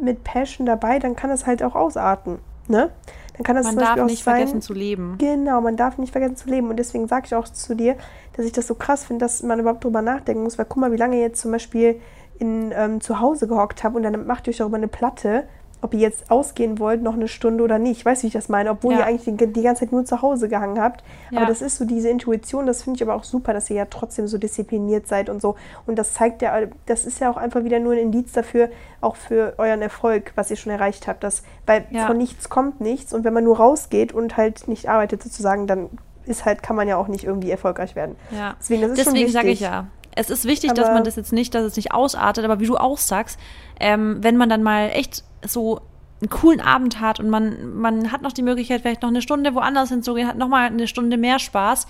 [0.00, 2.38] mit Passion dabei, dann kann das halt auch ausarten.
[2.66, 2.90] Ne?
[3.34, 5.16] Dann kann das man darf nicht sein, vergessen zu leben.
[5.18, 6.68] Genau, man darf nicht vergessen zu leben.
[6.70, 7.96] Und deswegen sage ich auch zu dir,
[8.34, 10.56] dass ich das so krass finde, dass man überhaupt drüber nachdenken muss.
[10.56, 12.00] Weil guck mal, wie lange ihr jetzt zum Beispiel
[12.38, 15.44] in, ähm, zu Hause gehockt habt und dann macht ihr euch darüber eine Platte
[15.82, 18.04] ob ihr jetzt ausgehen wollt, noch eine Stunde oder nicht.
[18.04, 18.70] Weißt du, wie ich das meine?
[18.70, 19.00] Obwohl ja.
[19.00, 21.02] ihr eigentlich die, die, ganze Zeit nur zu Hause gehangen habt.
[21.30, 21.38] Ja.
[21.38, 23.86] Aber das ist so diese Intuition, das finde ich aber auch super, dass ihr ja
[23.86, 25.56] trotzdem so diszipliniert seid und so.
[25.86, 26.54] Und das zeigt ja,
[26.86, 28.68] das ist ja auch einfach wieder nur ein Indiz dafür,
[29.00, 31.24] auch für euren Erfolg, was ihr schon erreicht habt.
[31.24, 32.06] Dass, weil ja.
[32.06, 33.12] von nichts kommt nichts.
[33.14, 35.88] Und wenn man nur rausgeht und halt nicht arbeitet sozusagen, dann
[36.26, 38.16] ist halt, kann man ja auch nicht irgendwie erfolgreich werden.
[38.30, 38.56] Ja.
[38.60, 39.86] Deswegen, Deswegen sage ich ja,
[40.20, 42.66] es ist wichtig, aber dass man das jetzt nicht, dass es nicht ausartet, aber wie
[42.66, 43.38] du auch sagst,
[43.78, 45.80] ähm, wenn man dann mal echt so
[46.20, 49.54] einen coolen Abend hat und man, man hat noch die Möglichkeit, vielleicht noch eine Stunde
[49.54, 51.86] woanders hinzugehen, hat noch mal eine Stunde mehr Spaß.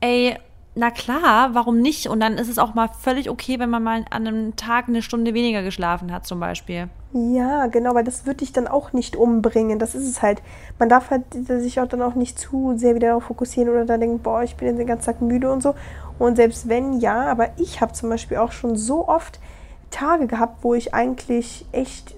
[0.00, 0.36] Ey,
[0.76, 2.08] na klar, warum nicht?
[2.08, 5.02] Und dann ist es auch mal völlig okay, wenn man mal an einem Tag eine
[5.02, 6.88] Stunde weniger geschlafen hat, zum Beispiel.
[7.12, 9.78] Ja, genau, weil das wird dich dann auch nicht umbringen.
[9.78, 10.42] Das ist es halt.
[10.80, 14.00] Man darf halt sich auch dann auch nicht zu sehr wieder darauf fokussieren oder dann
[14.00, 15.76] denken, boah, ich bin den ganzen Tag müde und so.
[16.18, 19.38] Und selbst wenn ja, aber ich habe zum Beispiel auch schon so oft
[19.92, 22.16] Tage gehabt, wo ich eigentlich echt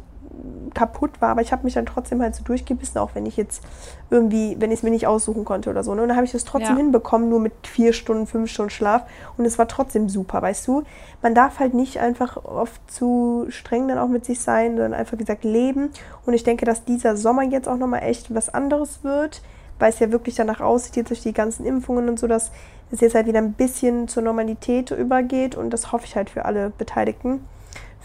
[0.74, 3.62] kaputt war, aber ich habe mich dann trotzdem halt so durchgebissen, auch wenn ich jetzt
[4.10, 5.94] irgendwie, wenn ich es mir nicht aussuchen konnte oder so.
[5.94, 6.02] Ne?
[6.02, 6.82] Und dann habe ich es trotzdem ja.
[6.82, 9.02] hinbekommen, nur mit vier Stunden, fünf Stunden Schlaf.
[9.36, 10.82] Und es war trotzdem super, weißt du?
[11.22, 15.14] Man darf halt nicht einfach oft zu streng dann auch mit sich sein, sondern einfach
[15.14, 15.90] wie gesagt leben.
[16.26, 19.42] Und ich denke, dass dieser Sommer jetzt auch nochmal echt was anderes wird,
[19.78, 22.50] weil es ja wirklich danach aussieht, jetzt durch die ganzen Impfungen und so, dass
[22.90, 25.54] es jetzt halt wieder ein bisschen zur Normalität übergeht.
[25.56, 27.40] Und das hoffe ich halt für alle Beteiligten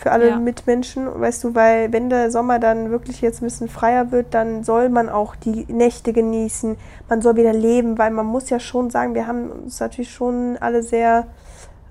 [0.02, 0.40] für alle ja.
[0.40, 4.64] Mitmenschen, weißt du, weil wenn der Sommer dann wirklich jetzt ein bisschen freier wird, dann
[4.64, 6.76] soll man auch die Nächte genießen,
[7.08, 10.58] man soll wieder leben, weil man muss ja schon sagen, wir haben uns natürlich schon
[10.60, 11.28] alle sehr,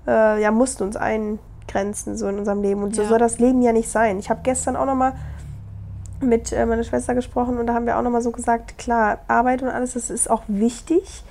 [0.05, 3.71] äh, ja, mussten uns eingrenzen so in unserem Leben und so soll das Leben ja
[3.71, 4.19] nicht sein.
[4.19, 5.13] Ich habe gestern auch nochmal
[6.19, 9.61] mit äh, meiner Schwester gesprochen und da haben wir auch nochmal so gesagt, klar, Arbeit
[9.61, 11.23] und alles, das ist auch wichtig,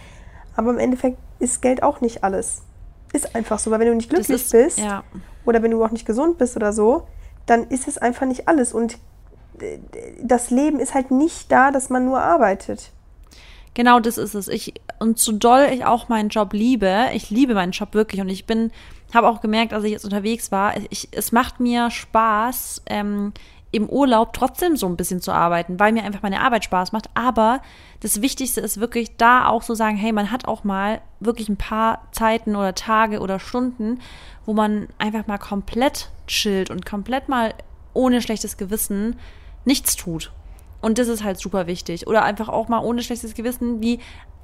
[0.57, 2.63] aber im Endeffekt ist Geld auch nicht alles.
[3.13, 5.05] Ist einfach so, weil wenn du nicht glücklich ist, bist, ja
[5.45, 7.07] oder wenn du auch nicht gesund bist oder so,
[7.47, 8.73] dann ist es einfach nicht alles.
[8.73, 8.99] Und
[10.23, 12.91] das Leben ist halt nicht da, dass man nur arbeitet.
[13.75, 14.49] Genau, das ist es.
[14.49, 18.29] Ich, und so doll ich auch meinen Job liebe, ich liebe meinen Job wirklich und
[18.29, 18.73] ich bin,
[19.15, 23.33] habe auch gemerkt, als ich jetzt unterwegs war, ich, es macht mir Spaß, ähm,
[23.73, 27.09] im Urlaub trotzdem so ein bisschen zu arbeiten, weil mir einfach meine Arbeit Spaß macht.
[27.15, 27.63] Aber
[28.01, 31.57] das Wichtigste ist wirklich da auch so sagen, hey, man hat auch mal wirklich ein
[31.57, 34.01] paar Zeiten oder Tage oder Stunden,
[34.47, 37.55] wo man einfach mal komplett chillt und komplett mal
[37.93, 39.19] ohne schlechtes Gewissen
[39.65, 40.33] nichts tut.
[40.81, 42.07] Und das ist halt super wichtig.
[42.07, 44.01] Oder einfach auch mal ohne schlechtes Gewissen, wie,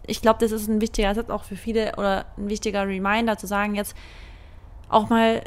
[0.07, 3.47] ich glaube, das ist ein wichtiger Satz auch für viele oder ein wichtiger Reminder zu
[3.47, 3.97] sagen, jetzt
[4.89, 5.43] auch mal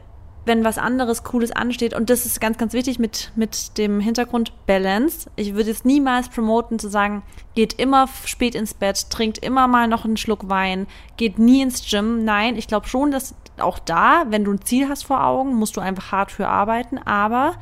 [0.45, 1.93] wenn was anderes Cooles ansteht.
[1.93, 5.29] Und das ist ganz, ganz wichtig mit, mit dem Hintergrund Balance.
[5.35, 7.21] Ich würde es niemals promoten zu sagen,
[7.55, 11.87] geht immer spät ins Bett, trinkt immer mal noch einen Schluck Wein, geht nie ins
[11.87, 12.25] Gym.
[12.25, 15.77] Nein, ich glaube schon, dass auch da, wenn du ein Ziel hast vor Augen, musst
[15.77, 16.97] du einfach hart für arbeiten.
[16.97, 17.55] Aber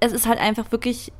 [0.00, 1.12] es ist halt einfach wirklich,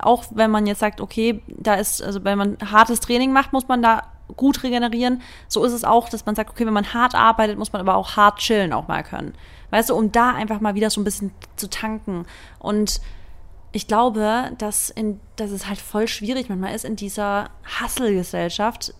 [0.00, 3.68] auch wenn man jetzt sagt, okay, da ist, also wenn man hartes Training macht, muss
[3.68, 4.02] man da
[4.36, 5.22] gut regenerieren.
[5.48, 7.96] So ist es auch, dass man sagt, okay, wenn man hart arbeitet, muss man aber
[7.96, 9.34] auch hart chillen auch mal können.
[9.70, 12.26] Weißt du, um da einfach mal wieder so ein bisschen zu tanken.
[12.58, 13.00] Und
[13.72, 18.94] ich glaube, dass, in, dass es halt voll schwierig manchmal ist in dieser Hustle-Gesellschaft,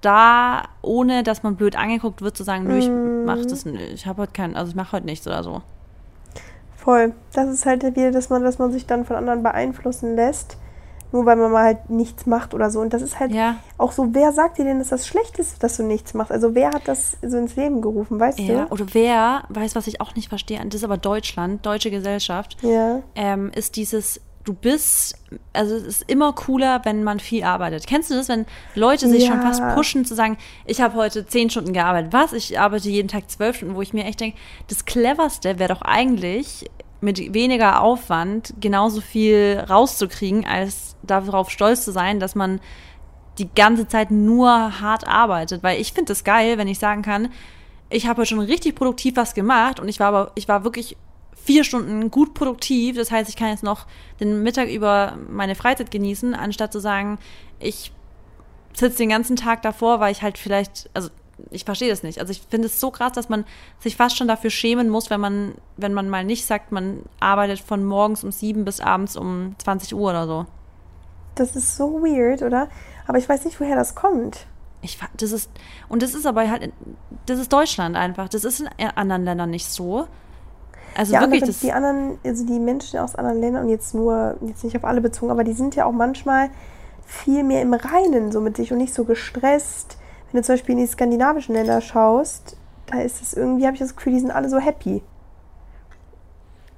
[0.00, 2.90] da, ohne dass man blöd angeguckt wird, zu sagen, nö, ich
[3.24, 5.62] mach das nicht, ich habe heute keinen, also ich mache heute nichts oder so.
[6.76, 7.12] Voll.
[7.32, 10.56] Das ist halt wieder, dass man, dass man sich dann von anderen beeinflussen lässt,
[11.10, 12.80] nur weil man mal halt nichts macht oder so.
[12.80, 13.56] Und das ist halt Ja.
[13.76, 16.30] auch so, wer sagt dir denn, dass das schlecht ist, dass du nichts machst?
[16.30, 18.72] Also wer hat das so ins Leben gerufen, weißt Ja, du?
[18.72, 23.00] oder wer, weiß, was ich auch nicht verstehe, das ist aber Deutschland, deutsche Gesellschaft, Ja.
[23.16, 25.14] ähm, ist dieses, du bist,
[25.52, 27.86] also es ist immer cooler, wenn man viel arbeitet.
[27.86, 29.42] Kennst du das, wenn Leute sich schon Ja.
[29.42, 32.32] fast pushen zu sagen, ich habe heute zehn Stunden gearbeitet, was?
[32.32, 35.82] Ich arbeite jeden Tag zwölf Stunden, wo ich mir echt denke, das Cleverste wäre doch
[35.82, 42.60] eigentlich, mit weniger Aufwand genauso viel rauszukriegen, als darauf stolz zu sein, dass man
[43.38, 45.62] die ganze Zeit nur hart arbeitet.
[45.62, 47.28] Weil ich finde es geil, wenn ich sagen kann,
[47.88, 50.96] ich habe heute schon richtig produktiv was gemacht und ich war aber, ich war wirklich
[51.48, 52.96] vier Stunden gut produktiv.
[52.96, 53.86] Das heißt, ich kann jetzt noch
[54.20, 57.18] den Mittag über meine Freizeit genießen, anstatt zu sagen,
[57.58, 57.90] ich
[58.74, 61.08] sitze den ganzen Tag davor, weil ich halt vielleicht, also
[61.50, 62.20] ich verstehe das nicht.
[62.20, 63.46] Also ich finde es so krass, dass man
[63.78, 67.60] sich fast schon dafür schämen muss, wenn man, wenn man mal nicht sagt, man arbeitet
[67.60, 70.44] von morgens um sieben bis abends um 20 Uhr oder so.
[71.34, 72.68] Das ist so weird, oder?
[73.06, 74.46] Aber ich weiß nicht, woher das kommt.
[74.82, 75.50] Ich, das ist,
[75.88, 76.74] und das ist aber halt,
[77.24, 78.28] das ist Deutschland einfach.
[78.28, 80.08] Das ist in anderen Ländern nicht so.
[80.98, 83.94] Also ja, wirklich, andere, das, die anderen, also die Menschen aus anderen Ländern und jetzt
[83.94, 86.50] nur, jetzt nicht auf alle bezogen, aber die sind ja auch manchmal
[87.06, 89.96] viel mehr im Reinen so mit sich und nicht so gestresst.
[90.32, 92.56] Wenn du zum Beispiel in die skandinavischen Länder schaust,
[92.86, 95.02] da ist es irgendwie, habe ich das Gefühl, die sind alle so happy.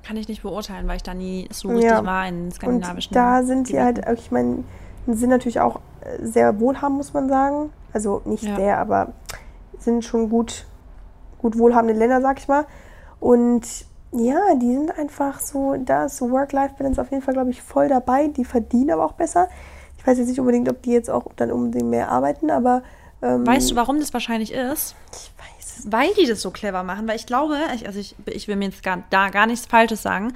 [0.06, 2.04] kann ich nicht beurteilen, weil ich da nie so richtig Ja.
[2.04, 4.04] war in skandinavischen da sind die Gebieten.
[4.06, 4.64] halt, ich meine,
[5.06, 7.70] sind natürlich auch äh, sehr wohlhabend, muss man sagen.
[7.94, 8.56] Also nicht Ja.
[8.56, 9.14] sehr, aber
[9.78, 10.66] sind schon gut,
[11.38, 12.66] gut wohlhabende Länder, sag ich mal.
[13.18, 17.88] Und ja, die sind einfach so, da ist Work-Life-Balance auf jeden Fall, glaube ich, voll
[17.88, 18.28] dabei.
[18.28, 19.48] Die verdienen aber auch besser.
[19.98, 22.82] Ich weiß jetzt nicht unbedingt, ob die jetzt auch dann unbedingt mehr arbeiten, aber
[23.22, 24.94] ähm, Weißt du, warum das wahrscheinlich ist?
[25.12, 25.92] ich weiß es.
[25.92, 28.66] Weil die das so clever machen, weil ich glaube, ich, also ich, ich will mir
[28.66, 30.32] jetzt gar, da gar nichts Falsches sagen,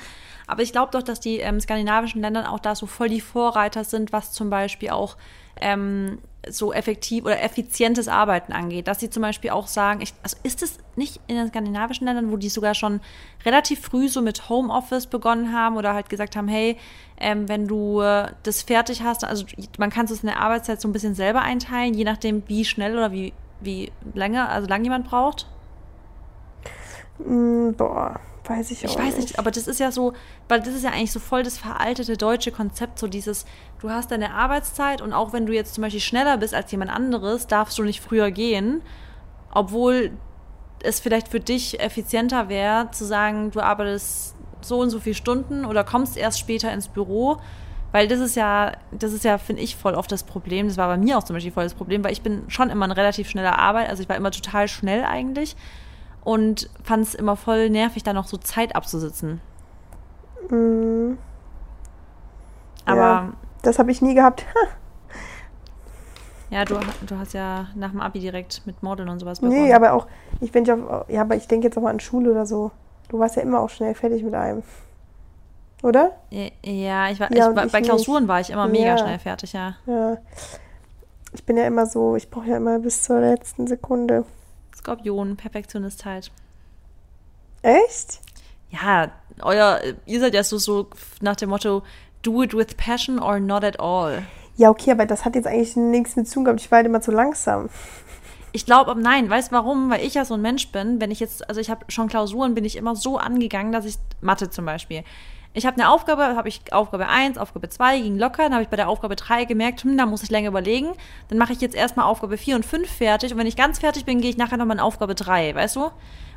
[0.47, 3.85] aber ich glaube doch, dass die ähm, skandinavischen Länder auch da so voll die Vorreiter
[3.85, 5.17] sind, was zum Beispiel auch
[5.61, 8.89] ähm, so effektiv oder effizientes Arbeiten angeht.
[8.89, 12.31] Dass sie zum Beispiel auch sagen, ich, also ist es nicht in den skandinavischen Ländern,
[12.31, 13.01] wo die sogar schon
[13.45, 16.77] relativ früh so mit Homeoffice begonnen haben oder halt gesagt haben, hey,
[17.19, 19.47] ähm, wenn du äh, das fertig hast, also
[19.79, 22.93] man kann es in der Arbeitszeit so ein bisschen selber einteilen, je nachdem, wie schnell
[22.93, 25.47] oder wie, wie lange, also lang jemand braucht.
[27.19, 30.13] Mm, boah, weiß ich auch Ich weiß nicht, aber das ist ja so,
[30.49, 33.45] weil das ist ja eigentlich so voll das veraltete deutsche Konzept, so dieses,
[33.81, 36.91] du hast deine Arbeitszeit und auch wenn du jetzt zum Beispiel schneller bist als jemand
[36.91, 38.83] anderes, darfst du nicht früher gehen,
[39.53, 40.13] obwohl
[40.83, 45.65] es vielleicht für dich effizienter wäre, zu sagen, du arbeitest so und so viele Stunden
[45.65, 47.39] oder kommst erst später ins Büro.
[47.93, 50.67] Weil das ist ja, das ist ja, finde ich, voll oft das Problem.
[50.67, 52.87] Das war bei mir auch zum Beispiel voll das Problem, weil ich bin schon immer
[52.87, 55.55] ein relativ schneller Arbeit, also ich war immer total schnell eigentlich
[56.25, 59.41] und fand es immer voll nervig, da noch so Zeit abzusitzen.
[60.51, 61.15] Mm,
[62.87, 63.33] Aber Ja.
[63.63, 64.45] das habe ich nie gehabt.
[66.51, 69.65] ja, du, du hast ja nach dem Abi direkt mit Modeln und sowas begonnen.
[69.65, 70.07] Nee, aber auch,
[70.41, 72.71] ich bin ja, ja, aber ich denke jetzt auch mal an Schule oder so.
[73.09, 74.63] Du warst ja immer auch schnell fertig mit einem.
[75.83, 76.13] Oder?
[76.31, 78.29] Ja, ich war, Ja, ich, war ich bei Klausuren nicht.
[78.29, 78.99] war ich immer mega Ja.
[78.99, 79.75] schnell fertig, ja.
[79.87, 80.17] Ja.
[81.33, 84.25] Ich bin ja immer so, ich brauche ja immer bis zur letzten Sekunde.
[84.77, 86.31] Skorpion, Perfektionist halt.
[87.63, 88.21] Echt?
[88.71, 89.11] Ja,
[89.41, 90.89] euer, ihr seid ja so, so
[91.21, 91.83] nach dem Motto,
[92.23, 94.23] do it with passion or not at all.
[94.57, 96.61] Ja, okay, aber das hat jetzt eigentlich nichts mit zu tun gehabt.
[96.61, 97.69] Ich war halt immer zu langsam.
[98.53, 99.91] Ich glaube, nein, weißt du warum?
[99.91, 102.55] Weil ich ja so ein Mensch bin, wenn ich jetzt, also ich habe schon Klausuren,
[102.55, 105.03] bin ich immer so angegangen, dass ich, Mathe zum Beispiel,
[105.57, 108.69] ich habe eine Aufgabe, habe ich Aufgabe 1, Aufgabe 2, ging locker, dann habe ich
[108.69, 110.89] bei der Aufgabe 3 gemerkt, hm, da muss ich länger überlegen,
[111.29, 114.05] dann mache ich jetzt erstmal Aufgabe 4 und 5 fertig und wenn ich ganz fertig
[114.05, 115.91] bin, gehe ich nachher nochmal in Aufgabe 3, weißt du?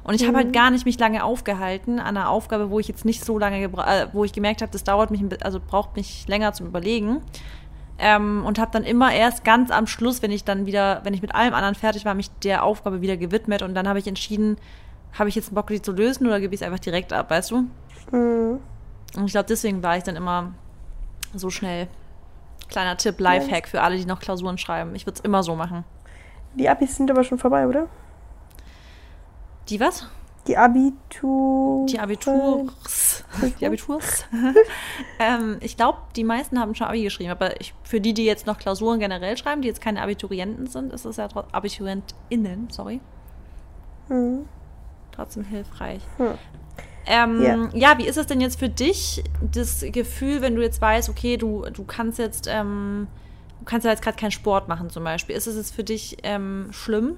[0.04, 3.04] Und ich habe halt gar nicht mich lange aufgehalten an einer Aufgabe, wo ich jetzt
[3.04, 6.54] nicht so lange, äh, wo ich gemerkt habe, das dauert mich, also braucht mich länger
[6.54, 7.22] zum Überlegen.
[8.00, 11.24] Ähm, und habe dann immer erst ganz am Schluss, wenn ich dann wieder, wenn ich
[11.24, 14.58] mit allem anderen fertig war, mich der Aufgabe wieder gewidmet und dann habe ich entschieden,
[15.18, 17.52] habe ich jetzt Bock, die zu lösen oder gebe ich es einfach direkt ab, weißt
[17.52, 17.66] du?
[18.12, 18.60] Mhm.
[19.16, 20.54] Und ich glaube, deswegen war ich dann immer
[21.34, 21.88] so schnell.
[22.70, 24.94] Kleiner Tipp, Lifehack für alle, die noch Klausuren schreiben.
[24.96, 25.86] Ich würde es immer so machen.
[26.56, 27.88] Die Abis sind aber schon vorbei, oder?
[29.70, 30.08] Die was?
[30.48, 31.86] Die Abitur.
[31.88, 33.26] Die Abiturs.
[33.60, 34.26] Die Abiturs.
[35.20, 38.48] ähm, ich glaube, die meisten haben schon Abi geschrieben, aber ich, für die, die jetzt
[38.48, 43.02] noch Klausuren generell schreiben, die jetzt keine Abiturienten sind, ist es ja trotzdem AbiturientInnen, sorry.
[44.08, 44.46] Hm.
[45.12, 46.02] Trotzdem hilfreich.
[46.16, 46.38] Hm.
[47.08, 47.70] Ähm, Ja.
[47.74, 47.98] ja.
[47.98, 51.66] wie ist es denn jetzt für dich, das Gefühl, wenn du jetzt weißt, okay, du,
[51.72, 53.08] du kannst jetzt, ähm,
[53.60, 55.36] du kannst ja jetzt gerade keinen Sport machen zum Beispiel.
[55.36, 57.18] Ist es jetzt für dich ähm, schlimm?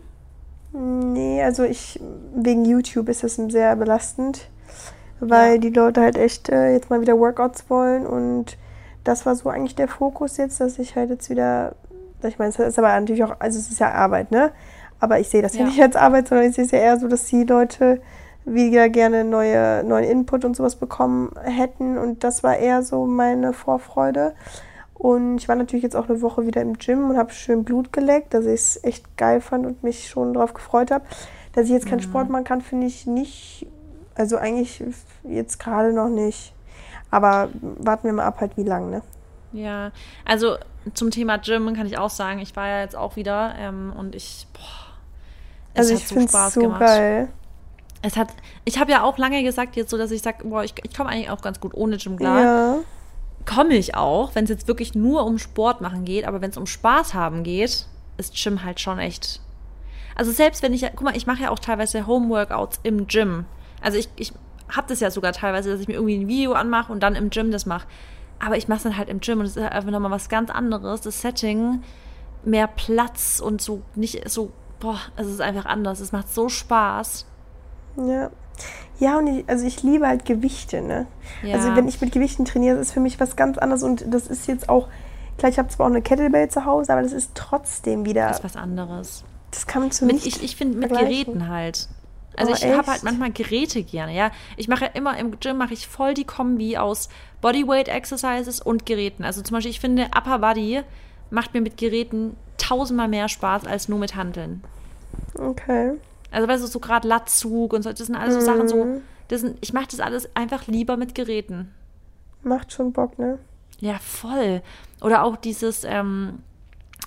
[0.71, 1.99] Nee, also ich,
[2.36, 4.47] wegen YouTube ist das sehr belastend,
[5.19, 5.58] weil Ja.
[5.58, 8.58] die Leute halt echt äh, jetzt mal wieder Workouts wollen und
[9.04, 11.73] das war so eigentlich der Fokus jetzt, dass ich halt jetzt wieder,
[12.21, 14.52] ich meine, es ist aber natürlich auch, also es ist ja Arbeit, ne?
[14.99, 15.65] Aber ich sehe das ja, Ja.
[15.67, 18.02] nicht als Arbeit, sondern ich sehe es ja eher so, dass die Leute
[18.53, 23.53] wieder gerne neue, neuen Input und sowas bekommen hätten und das war eher so meine
[23.53, 24.33] Vorfreude.
[24.93, 27.93] Und ich war natürlich jetzt auch eine Woche wieder im Gym und habe schön Blut
[27.93, 31.05] geleckt, dass ich es echt geil fand und mich schon darauf gefreut habe.
[31.53, 33.65] Dass ich jetzt keinen Sport machen kann, finde ich nicht,
[34.15, 34.83] also eigentlich
[35.23, 36.53] jetzt gerade noch nicht.
[37.12, 39.01] Aber warten wir mal ab, halt wie lang, ne?
[39.53, 39.91] Ja,
[40.25, 40.57] also
[40.93, 44.15] zum Thema Gym kann ich auch sagen, ich war ja jetzt auch wieder ähm, und
[44.15, 44.93] ich, boah,
[45.75, 46.81] Also ich finde es so gemacht.
[46.81, 47.29] geil.
[48.01, 48.29] Es hat,
[48.65, 51.09] ich habe ja auch lange gesagt jetzt so, dass ich sage, boah, ich, ich komme
[51.09, 52.41] eigentlich auch ganz gut ohne Gym klar.
[52.41, 52.75] Ja.
[53.45, 56.57] Komme ich auch, wenn es jetzt wirklich nur um Sport machen geht, aber wenn es
[56.57, 59.41] um Spaß haben geht, ist Gym halt schon echt.
[60.15, 63.45] Also selbst wenn ich, guck mal, ich mache ja auch teilweise Homeworkouts im Gym.
[63.81, 64.33] Also ich, ich
[64.69, 67.29] habe das ja sogar teilweise, dass ich mir irgendwie ein Video anmache und dann im
[67.29, 67.88] Gym das mache.
[68.39, 70.29] Aber ich mache es dann halt im Gym und es ist halt einfach nochmal was
[70.29, 71.01] ganz anderes.
[71.01, 71.83] Das Setting,
[72.43, 75.99] mehr Platz und so nicht so, boah, es ist einfach anders.
[75.99, 77.25] Es macht so Spaß.
[78.07, 78.29] Ja.
[78.99, 81.07] Ja, und ich, also ich liebe halt Gewichte, ne?
[81.41, 81.55] Ja.
[81.55, 84.27] Also wenn ich mit Gewichten trainiere, das ist für mich was ganz anderes und das
[84.27, 84.89] ist jetzt auch,
[85.38, 88.39] klar, ich habe zwar auch eine Kettlebell zu Hause, aber das ist trotzdem wieder, Das
[88.39, 89.23] ist was anderes.
[89.51, 90.89] das kann man zu Mit, nicht ich ich finde mit.
[90.89, 91.88] Geräten halt.
[92.35, 94.31] Also Oh, ich habe halt manchmal Geräte gerne, ja.
[94.57, 97.07] Ich mache ja immer im Gym mache ich voll die Kombi aus
[97.41, 99.23] Bodyweight Exercises und Geräten.
[99.23, 100.81] Also zum Beispiel, ich finde Upper Body
[101.31, 104.62] macht mir mit Geräten tausendmal mehr Spaß als nur mit Handeln.
[105.38, 105.93] Okay.
[106.32, 109.02] Also weißt du, so gerade Latzug und so, das sind alles so Sachen so, Mhm.
[109.30, 111.74] das sind, ich mache das alles einfach lieber mit Geräten.
[112.44, 113.39] Macht schon Bock, ne?
[113.80, 114.62] Ja, voll.
[115.02, 116.39] Oder auch dieses ähm,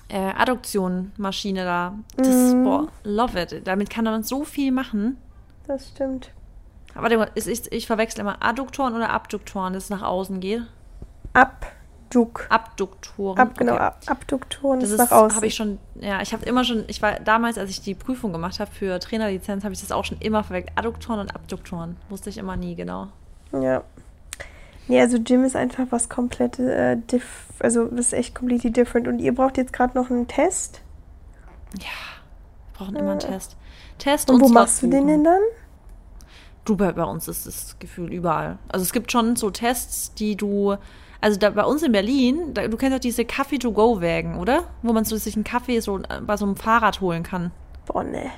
[0.09, 1.93] äh, Adduktion-Maschine da.
[2.17, 2.63] Das, Mhm.
[2.63, 3.61] boah, love it.
[3.67, 5.17] Damit kann man so viel machen.
[5.67, 6.31] Das stimmt.
[6.93, 10.39] Aber warte mal, ist- ich, ich verwechsel immer Adduktoren oder Abduktoren, dass es nach außen
[10.39, 10.61] geht.
[12.13, 12.47] Abduk.
[12.49, 13.39] Abduktoren.
[13.39, 13.81] Ab, genau, okay.
[13.81, 17.57] ab, Abduktoren Das ist habe ich schon, ja, ich habe immer schon, ich war damals,
[17.57, 20.77] als ich die Prüfung gemacht habe für Trainerlizenz, habe ich das auch schon immer verwechselt.
[20.77, 21.97] Adduktoren und Abduktoren.
[22.09, 23.07] Wusste ich immer nie genau.
[23.51, 23.83] Ja.
[24.87, 29.07] Nee, also Gym ist einfach was komplett, äh, diff also das ist echt completely different.
[29.07, 30.81] Und ihr braucht jetzt gerade noch einen Test.
[31.71, 31.85] Wir
[32.73, 33.55] brauchen immer einen Test.
[33.97, 35.41] Test Und wo Slot machst du den denn dann?
[36.65, 38.57] Du, bei, bei uns ist das Gefühl überall.
[38.69, 40.75] Also es gibt schon so Tests, die du,
[41.23, 44.65] also da, bei uns in Berlin, da, du kennst doch diese Kaffee-to-go-Wägen, oder?
[44.81, 47.51] Wo man so sich einen Kaffee so äh, bei so einem Fahrrad holen kann.
[47.85, 48.29] Boah, ne.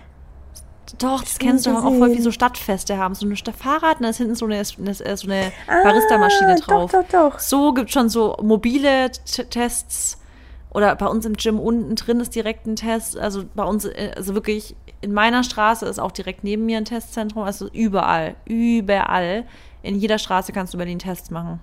[0.99, 3.15] Doch, das kennst du auch voll wie so Stadtfeste haben.
[3.15, 5.51] So ein Fahrrad und da ist hinten so eine, eine, so eine
[5.83, 6.91] Barista-Maschine Ah, drauf.
[6.91, 7.39] Doch, doch, doch.
[7.39, 10.21] So gibt schon so mobile T Tests.
[10.69, 13.17] Oder bei uns im Gym unten drin ist direkt ein Test.
[13.17, 16.85] Also bei uns, äh, also wirklich in meiner Straße ist auch direkt neben mir ein
[16.85, 17.41] Testzentrum.
[17.41, 19.45] Also überall, überall.
[19.81, 21.59] In jeder Straße kannst du Berlin Tests machen.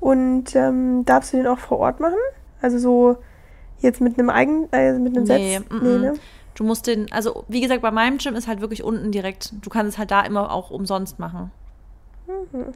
[0.00, 2.14] Und ähm, darfst du den auch vor Ort machen?
[2.62, 3.16] Also so
[3.80, 5.68] jetzt mit einem eigenen, äh, mit einem Nee, Setz?
[5.70, 6.00] mm, Nee, mm.
[6.00, 6.14] ne?
[6.54, 9.52] Du musst den, also wie gesagt, bei meinem Gym ist halt wirklich unten direkt.
[9.62, 11.50] Du kannst es halt da immer auch umsonst machen.
[12.26, 12.72] Mhm.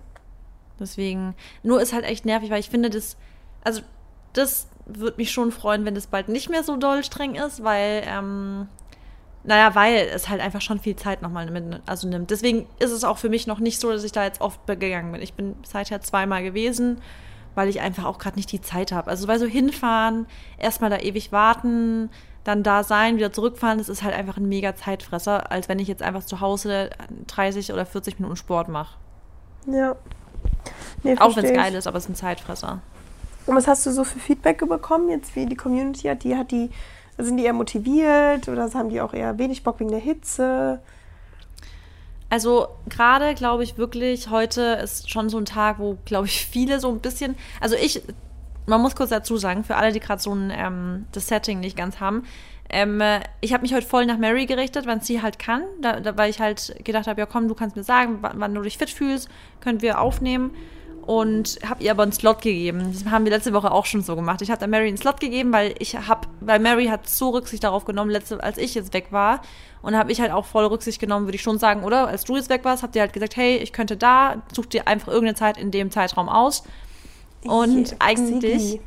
[0.81, 3.17] Deswegen, nur ist halt echt nervig, weil ich finde, das,
[3.63, 3.83] also
[4.33, 8.03] das würde mich schon freuen, wenn das bald nicht mehr so doll streng ist, weil,
[8.07, 8.69] ähm,
[9.45, 12.31] naja, weil es halt einfach schon viel Zeit nochmal mit, also nimmt.
[12.31, 15.13] Deswegen ist es auch für mich noch nicht so, dass ich da jetzt oft gegangen
[15.13, 15.21] bin.
[15.21, 17.01] Ich bin seither zweimal gewesen,
[17.55, 19.11] weil ich einfach auch gerade nicht die Zeit habe.
[19.11, 20.27] Also weil so hinfahren,
[20.59, 22.11] erstmal da ewig warten,
[22.45, 25.89] dann da sein, wieder zurückfahren, das ist halt einfach ein mega Zeitfresser, als wenn ich
[25.89, 26.91] jetzt einfach zu Hause
[27.27, 28.97] 30 oder 40 Minuten Sport mache.
[29.67, 29.97] Ja.
[31.03, 32.81] Nee, Auch wenn es geil ist, aber es ist ein Zeitfresser.
[33.47, 36.23] Und was hast du so für Feedback bekommen jetzt, wie die Community hat?
[36.25, 36.71] Die hat die,
[37.19, 40.81] sind die eher motiviert oder haben die auch eher wenig Bock wegen der Hitze?
[42.31, 46.81] Also gerade glaube ich wirklich, heute ist schon so ein Tag, wo, glaube ich, viele
[46.81, 48.03] so ein bisschen, also ich,
[48.67, 51.77] man muss kurz dazu sagen, für alle, die gerade so ein, ähm, das Setting nicht
[51.77, 52.25] ganz haben,
[52.71, 56.01] ähm, äh, ich habe mich heute voll nach Mary gerichtet, wann sie halt kann, da,
[56.01, 58.63] da, weil ich halt gedacht habe, ja komm, du kannst mir sagen, wann, wann du
[58.63, 59.29] dich fit fühlst,
[59.61, 60.51] können wir aufnehmen.
[61.07, 62.93] Und habe ihr aber einen Slot gegeben.
[62.93, 64.41] Das haben wir letzte Woche auch schon so gemacht.
[64.43, 67.63] Ich habe der Mary einen Slot gegeben, weil ich habe, weil Mary hat so Rücksicht
[67.65, 69.43] darauf genommen, letzte, als ich jetzt weg war.
[69.83, 72.07] Und habe ich halt auch voll Rücksicht genommen, würde ich schon sagen, oder?
[72.09, 74.89] Als du jetzt weg warst, habt ihr halt gesagt, hey, ich könnte da, such dir
[74.89, 76.65] einfach irgendeine Zeit in dem Zeitraum aus.
[77.45, 78.81] Und Ich- eigentlich, Sigi.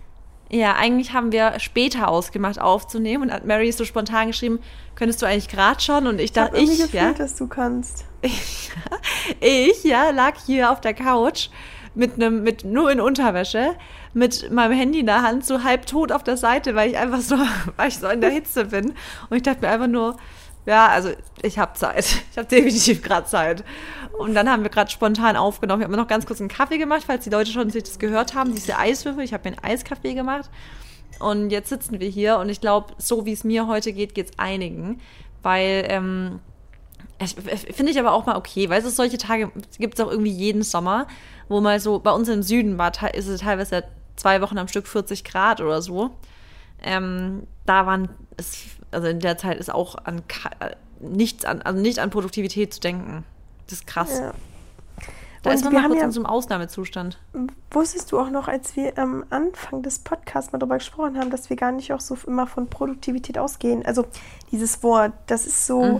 [0.50, 4.60] ja, eigentlich haben wir später ausgemacht aufzunehmen und hat Mary so spontan geschrieben,
[4.96, 6.08] könntest du eigentlich gerade schon?
[6.08, 8.06] Und ich Ich habe dachte, ich, gefühlt, ja, dass du kannst.
[9.40, 11.50] ich, ja, lag hier auf der Couch
[11.96, 13.76] mit einem, mit nur in Unterwäsche,
[14.14, 17.22] mit meinem Handy in der Hand, so halb tot auf der Seite, weil ich einfach
[17.22, 17.36] so,
[17.78, 18.94] weil ich so in der Hitze bin.
[19.30, 20.18] Und ich dachte mir einfach nur,
[20.66, 22.06] ja, also ich habe Zeit.
[22.32, 23.64] Ich habe definitiv gerade Zeit.
[24.20, 25.82] Und dann haben wir gerade spontan aufgenommen.
[25.82, 28.36] Wir haben noch ganz kurz einen Kaffee gemacht, falls die Leute schon sich das gehört
[28.36, 29.24] haben, diese Eiswürfel.
[29.24, 30.50] Ich habe mir einen Eiskaffee gemacht.
[31.20, 34.32] Und jetzt sitzen wir hier und ich glaube, so wie es mir heute geht, geht
[34.32, 35.00] es einigen.
[35.42, 36.40] Weil, ähm,
[37.20, 40.62] Finde ich aber auch mal okay, weil es solche Tage gibt es auch irgendwie jeden
[40.64, 41.08] Sommer,
[41.50, 43.84] wo mal so, bei uns im Süden war, ist es teilweise
[44.16, 46.12] zwei Wochen am Stück 40 Grad oder so.
[46.84, 50.22] Ähm, da waren es, also in der Zeit ist auch an
[50.60, 53.24] äh, nichts an, also nicht an Produktivität zu denken.
[53.66, 54.20] Das ist krass.
[54.20, 54.34] Ja.
[55.44, 57.20] Da ist man mal kurz ja- in so einem Ausnahmezustand.
[57.72, 61.50] Wusstest du auch noch, als wir am Anfang des Podcasts mal darüber gesprochen haben, dass
[61.50, 63.86] wir gar nicht auch so immer von Produktivität ausgehen?
[63.86, 64.06] Also
[64.52, 66.00] dieses Wort, das ist so.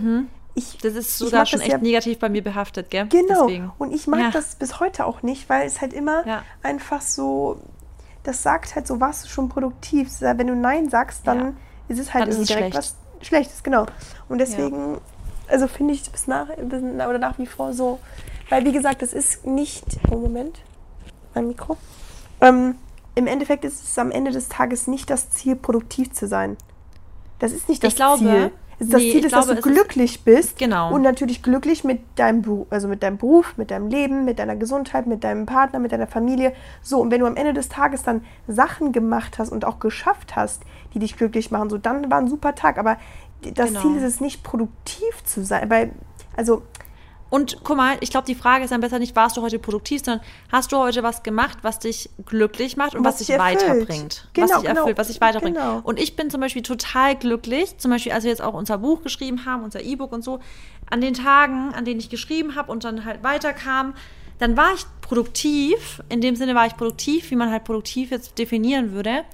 [0.58, 0.78] Ich.
[0.78, 3.06] Das ist sogar schon echt ja- negativ bei mir behaftet, gell?
[3.08, 3.46] Genau.
[3.46, 3.72] Deswegen.
[3.78, 4.30] Und ich mag Ja.
[4.30, 6.42] das bis heute auch nicht, weil es halt immer Ja.
[6.62, 7.60] einfach so.
[8.24, 10.10] Das sagt halt so, warst du schon produktiv?
[10.20, 11.56] Wenn du Nein sagst, dann
[11.88, 12.76] ist es halt Dann ist direkt schlecht.
[12.76, 13.86] was Schlechtes, genau.
[14.28, 14.98] Und deswegen,
[15.48, 17.98] also finde ich bis nach, bis, oder nach wie vor so,
[18.50, 19.84] weil wie gesagt, das ist nicht.
[20.10, 20.60] Oh, Moment.
[21.34, 21.76] Mein Mikro.
[22.40, 22.74] Ähm,
[23.14, 26.56] Im Endeffekt ist es am Ende des Tages nicht das Ziel, produktiv zu sein.
[27.40, 28.52] Das ist nicht das Ich glaube- Ziel.
[28.78, 30.94] Ist das nee, Ziel ist, dass glaube, du es ist- glücklich bist Genau.
[30.94, 34.54] und natürlich glücklich mit deinem, Beru- also mit deinem Beruf, mit deinem Leben, mit deiner
[34.54, 36.52] Gesundheit, mit deinem Partner, mit deiner Familie.
[36.82, 40.36] So, und wenn du am Ende des Tages dann Sachen gemacht hast und auch geschafft
[40.36, 40.62] hast,
[40.94, 42.78] die dich glücklich machen, so dann war ein super Tag.
[42.78, 42.96] Aber
[43.54, 43.80] das Genau.
[43.82, 45.68] Ziel ist es nicht, produktiv zu sein.
[45.70, 45.90] Weil,
[46.36, 46.62] also,
[47.30, 50.02] Und guck mal, ich glaube, die Frage ist dann besser nicht, warst du heute produktiv,
[50.04, 53.60] sondern hast du heute was gemacht, was dich glücklich macht und Was was, dich erfüllt.
[53.62, 54.28] weiterbringt.
[54.32, 54.80] Genau, was dich genau.
[54.80, 55.56] erfüllt, was dich weiterbringt.
[55.56, 55.80] Genau.
[55.82, 59.02] Und ich bin zum Beispiel total glücklich, zum Beispiel, als wir jetzt auch unser Buch
[59.02, 60.40] geschrieben haben, unser E-Book und so,
[60.90, 63.94] an den Tagen, an denen ich geschrieben habe und dann halt weiterkam,
[64.38, 66.02] dann war ich produktiv.
[66.08, 69.24] In dem Sinne war ich produktiv, wie man halt produktiv jetzt definieren würde.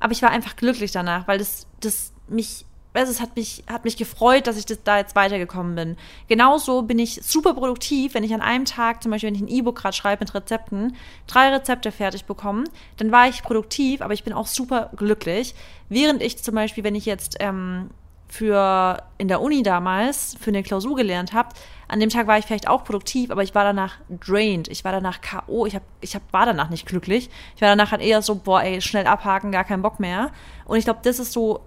[0.00, 2.64] Aber ich war einfach glücklich danach, weil das, das mich,
[2.96, 5.96] also es hat mich, hat mich gefreut, dass ich das, da jetzt weitergekommen bin.
[6.28, 9.48] Genauso bin ich super produktiv, wenn ich an einem Tag, zum Beispiel, wenn ich ein
[9.48, 12.64] E-Book gerade schreibe mit Rezepten, drei Rezepte fertig bekomme,
[12.96, 15.54] dann war ich produktiv, aber ich bin auch super glücklich.
[15.88, 17.90] Während ich zum Beispiel, wenn ich jetzt ähm,
[18.28, 21.50] für in der Uni damals für eine Klausur gelernt habe,
[21.88, 24.92] an dem Tag war ich vielleicht auch produktiv, aber ich war danach drained, ich war
[24.92, 27.30] danach K.O., ich, hab, ich hab, war danach nicht glücklich.
[27.54, 30.32] Ich war danach halt eher so, boah, ey, schnell abhaken, gar keinen Bock mehr.
[30.64, 31.60] Und ich glaube, das ist so,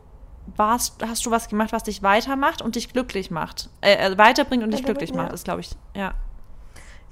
[0.55, 3.69] warst, hast du was gemacht, was dich weitermacht und dich glücklich macht.
[3.81, 5.17] Äh, äh, weiterbringt und dich glücklich ja.
[5.17, 6.13] macht, ist, glaube ich, ja.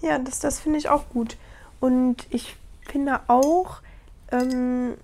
[0.01, 1.37] ja, das, das finde ich auch gut.
[1.79, 3.81] Und ich finde auch,
[4.31, 4.95] ähm,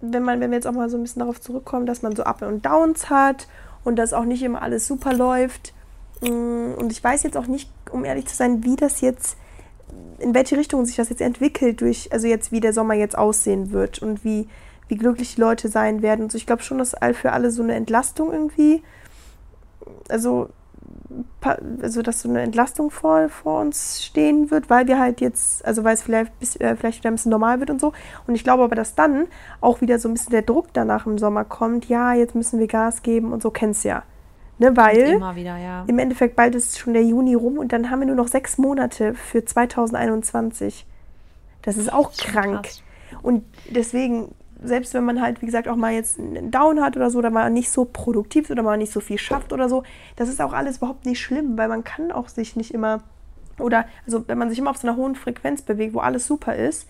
[0.00, 2.24] wenn man, wenn wir jetzt auch mal so ein bisschen darauf zurückkommen, dass man so
[2.24, 3.46] Up und Downs hat
[3.84, 5.72] und dass auch nicht immer alles super läuft.
[6.20, 9.36] Mm, Und ich weiß jetzt auch nicht, um ehrlich zu sein, wie das jetzt,
[10.18, 13.70] in welche Richtung sich das jetzt entwickelt, durch, also jetzt, wie der Sommer jetzt aussehen
[13.70, 14.48] wird und wie,
[14.92, 16.24] wie glücklich die Leute sein werden.
[16.24, 18.82] Und so, ich glaube schon, dass all für alle so eine Entlastung irgendwie,
[20.10, 20.50] also
[21.80, 25.82] also dass so eine Entlastung vor, vor uns stehen wird, weil wir halt jetzt, also
[25.82, 27.92] weil es vielleicht, bis, äh, vielleicht wieder ein bisschen normal wird und so.
[28.26, 29.28] Und ich glaube aber, dass dann
[29.62, 32.66] auch wieder so ein bisschen der Druck danach im Sommer kommt, ja, jetzt müssen wir
[32.66, 34.02] Gas geben und so kennst ja.
[34.58, 35.84] Ne, weil wieder, ja.
[35.86, 38.58] im Endeffekt bald ist schon der Juni rum und dann haben wir nur noch sechs
[38.58, 40.86] Monate für 2021.
[41.62, 42.68] Das ist auch krank.
[43.22, 47.10] Und deswegen, selbst wenn man halt, wie gesagt, auch mal jetzt einen Down hat oder
[47.10, 49.82] so, oder mal nicht so produktiv ist oder mal nicht so viel schafft oder so,
[50.16, 53.02] das ist auch alles überhaupt nicht schlimm, weil man kann auch sich nicht immer,
[53.58, 56.54] oder, also wenn man sich immer auf so einer hohen Frequenz bewegt, wo alles super
[56.54, 56.88] ist,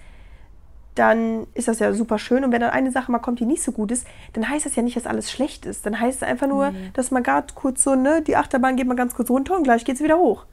[0.94, 2.44] dann ist das ja super schön.
[2.44, 4.76] Und wenn dann eine Sache mal kommt, die nicht so gut ist, dann heißt das
[4.76, 5.86] ja nicht, dass alles schlecht ist.
[5.86, 8.94] Dann heißt es einfach nur, dass man gerade kurz so, ne, die Achterbahn geht mal
[8.94, 10.44] ganz kurz runter und gleich geht es wieder hoch.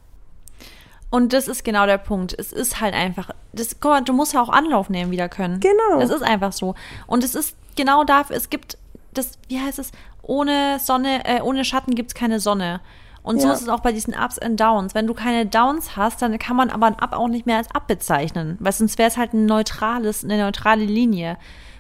[1.12, 2.36] Und das ist genau der Punkt.
[2.38, 5.60] Es ist halt einfach, das, guck mal, du musst ja auch Anlauf nehmen wieder können.
[5.60, 6.00] Genau.
[6.00, 6.76] Das ist einfach so.
[7.08, 8.78] Und es ist genau dafür, es gibt
[9.14, 9.92] das, wie heißt es,
[10.22, 12.80] ohne Sonne, äh, ohne Schatten gibt es keine Sonne.
[13.24, 13.54] Und so Ja.
[13.54, 14.94] ist es auch bei diesen Ups and Downs.
[14.94, 17.74] Wenn du keine Downs hast, dann kann man aber ein Up auch nicht mehr als
[17.74, 18.58] Up bezeichnen.
[18.60, 21.38] Weil sonst wäre es halt ein neutrales, eine neutrale Linie.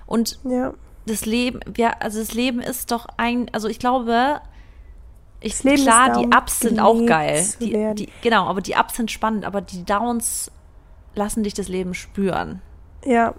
[0.07, 0.73] Und Ja.
[1.05, 4.41] das Leben, ja, also das Leben ist doch ein, also ich glaube,
[5.41, 7.45] ich, Das Leben klar, die Ups sind auch geil.
[7.59, 10.51] Die, die, genau, aber die Ups sind spannend, aber die Downs
[11.15, 12.61] lassen dich das Leben spüren.
[13.05, 13.33] Ja.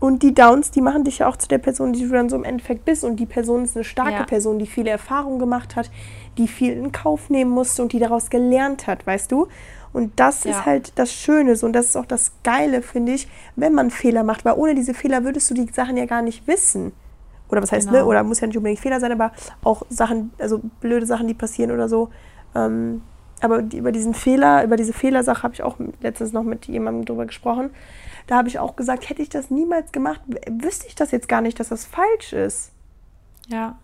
[0.00, 2.34] Und die Downs, die machen dich ja auch zu der Person, die du dann so
[2.34, 3.04] im Endeffekt bist.
[3.04, 4.24] Und die Person ist eine starke Ja.
[4.24, 5.90] Person, die viele Erfahrungen gemacht hat,
[6.38, 9.46] die viel in Kauf nehmen musste und die daraus gelernt hat, weißt du?
[9.92, 10.50] Und das Ja.
[10.52, 11.66] ist halt das Schöne so.
[11.66, 14.44] und das ist auch das Geile, finde ich, wenn man Fehler macht.
[14.44, 16.92] Weil ohne diese Fehler würdest du die Sachen ja gar nicht wissen.
[17.52, 18.00] Oder was heißt, Genau.
[18.00, 18.06] ne?
[18.06, 19.30] Oder muss ja nicht unbedingt Fehler sein, aber
[19.62, 22.08] auch Sachen, also blöde Sachen, die passieren oder so.
[22.54, 23.02] Ähm,
[23.40, 27.04] aber die, über diesen Fehler, über diese Fehlersache habe ich auch letztens noch mit jemandem
[27.04, 27.70] drüber gesprochen.
[28.26, 31.40] Da habe ich auch gesagt, hätte ich das niemals gemacht, wüsste ich das jetzt gar
[31.40, 32.72] nicht, dass das falsch ist.
[33.48, 33.78] Ja.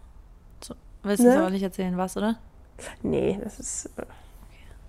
[0.65, 1.39] So, willst du Ne?
[1.39, 2.37] aber nicht erzählen, was, oder?
[3.03, 3.87] Nee, das ist.
[3.97, 4.03] äh,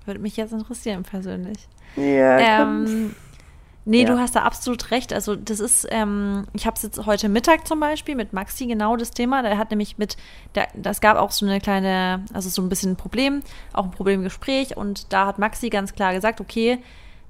[0.05, 1.67] Würde mich jetzt interessieren, persönlich.
[1.95, 2.61] Ja.
[2.63, 3.15] Ähm,
[3.89, 4.07] nee, Ja.
[4.13, 5.11] du hast da absolut recht.
[5.13, 8.95] Also das ist, ähm, ich habe es jetzt heute Mittag zum Beispiel mit Maxi genau
[8.95, 9.41] das Thema.
[9.41, 10.15] Der hat nämlich mit,
[10.55, 13.41] der, das gab auch so eine kleine, also so ein bisschen ein Problem,
[13.73, 14.77] auch ein Problemgespräch.
[14.77, 16.79] Und da hat Maxi ganz klar gesagt, okay,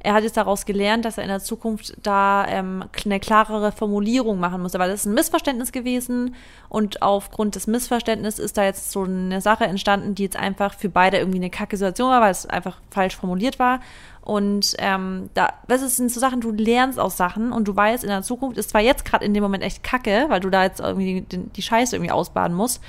[0.01, 4.39] er hat jetzt daraus gelernt, dass er in der Zukunft da ähm, eine klarere Formulierung
[4.39, 4.73] machen muss.
[4.73, 6.35] Weil das ist ein Missverständnis gewesen
[6.69, 10.89] und aufgrund des Missverständnisses ist da jetzt so eine Sache entstanden, die jetzt einfach für
[10.89, 13.81] beide irgendwie eine kacke Situation war, weil es einfach falsch formuliert war.
[14.21, 18.09] Und ähm, da, das sind so Sachen, du lernst aus Sachen und du weißt, in
[18.09, 20.79] der Zukunft ist zwar jetzt gerade in dem Moment echt kacke, weil du da jetzt
[20.79, 22.81] irgendwie die, die Scheiße irgendwie ausbaden musst,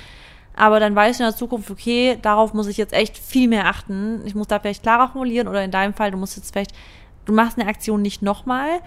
[0.55, 3.67] aber dann weißt du in der Zukunft, okay, darauf muss ich jetzt echt viel mehr
[3.67, 4.21] achten.
[4.25, 6.73] Ich muss da vielleicht klarer formulieren oder in deinem Fall, du musst jetzt vielleicht,
[7.25, 8.81] du machst eine Aktion nicht nochmal.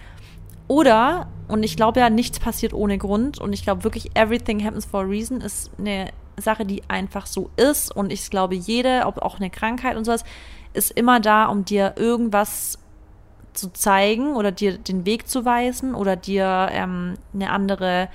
[0.66, 4.86] Oder, und ich glaube ja, nichts passiert ohne Grund und ich glaube wirklich, everything happens
[4.86, 9.18] for a reason ist eine Sache, die einfach so ist und ich glaube, jede, ob
[9.18, 10.24] auch eine Krankheit und sowas,
[10.72, 12.78] ist immer da, um dir irgendwas
[13.52, 18.08] zu zeigen oder dir den Weg zu weisen oder dir ähm, eine andere,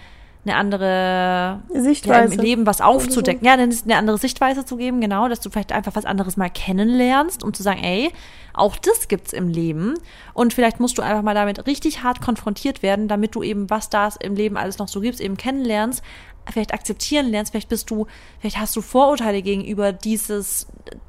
[0.50, 2.36] eine andere ja, Sichtweise.
[2.36, 3.46] im Leben was aufzudecken.
[3.46, 6.38] Ja, dann ist eine andere Sichtweise zu geben, genau, dass du vielleicht einfach was anderes
[6.38, 8.12] mal kennenlernst, um zu sagen, ey,
[8.54, 9.96] auch das gibt's im Leben.
[10.34, 13.90] Und vielleicht musst du einfach mal damit richtig hart konfrontiert werden, damit du eben, was
[13.90, 16.04] da im Leben alles noch so gibt, eben kennenlernst,
[16.52, 18.08] vielleicht akzeptieren lernst, vielleicht bist du,
[18.40, 20.68] vielleicht hast du Vorurteile gegenüber dieses,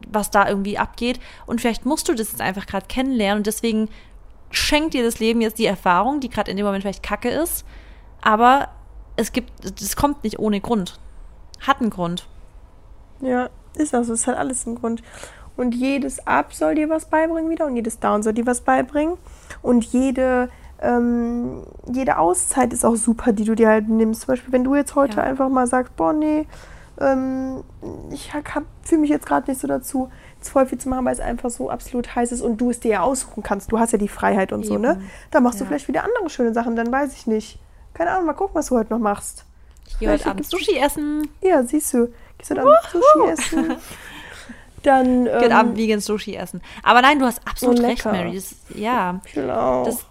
[0.08, 1.18] was da irgendwie abgeht.
[1.46, 3.88] Und vielleicht musst du das jetzt einfach gerade kennenlernen und deswegen
[4.50, 7.64] schenkt dir das Leben jetzt die Erfahrung, die gerade in dem Moment vielleicht kacke ist,
[8.20, 8.68] aber
[9.16, 9.50] es gibt,
[9.80, 10.98] es kommt nicht ohne Grund.
[11.60, 12.26] Hat einen Grund.
[13.20, 14.12] Ja, ist auch so.
[14.14, 15.02] Es hat alles einen Grund.
[15.56, 19.18] Und jedes Up soll dir was beibringen wieder und jedes Down soll dir was beibringen.
[19.60, 20.48] Und jede,
[20.80, 24.22] ähm, jede Auszeit ist auch super, die du dir halt nimmst.
[24.22, 25.24] Zum Beispiel, wenn du jetzt heute Ja.
[25.24, 26.46] einfach mal sagst, boah, nee,
[26.98, 27.62] ähm,
[28.10, 28.32] ich
[28.84, 31.50] fühle mich jetzt gerade nicht so dazu, jetzt voll viel zu machen, weil es einfach
[31.50, 33.70] so absolut heiß ist und du es dir ja aussuchen kannst.
[33.72, 34.92] Du hast ja die Freiheit und so, ne?
[34.92, 35.10] Eben.
[35.30, 35.68] Da machst du Ja.
[35.68, 37.58] vielleicht wieder andere schöne Sachen, dann weiß ich nicht.
[38.00, 39.44] Keine Ahnung, mal gucken, was du heute noch machst.
[39.86, 40.46] Ich gehe heute Abend?
[40.46, 41.28] Sushi essen.
[41.42, 42.08] Ja, siehst du.
[42.38, 43.76] Gehst du dann Sushi essen?
[44.82, 45.28] Dann.
[45.28, 46.62] Heute Ähm, Abend vegan Sushi essen.
[46.82, 48.02] Aber nein, du hast absolut Oh, recht.
[48.06, 48.34] Mary.
[48.36, 49.20] Das, ja,
[49.54, 49.84] auch.
[49.84, 50.06] das,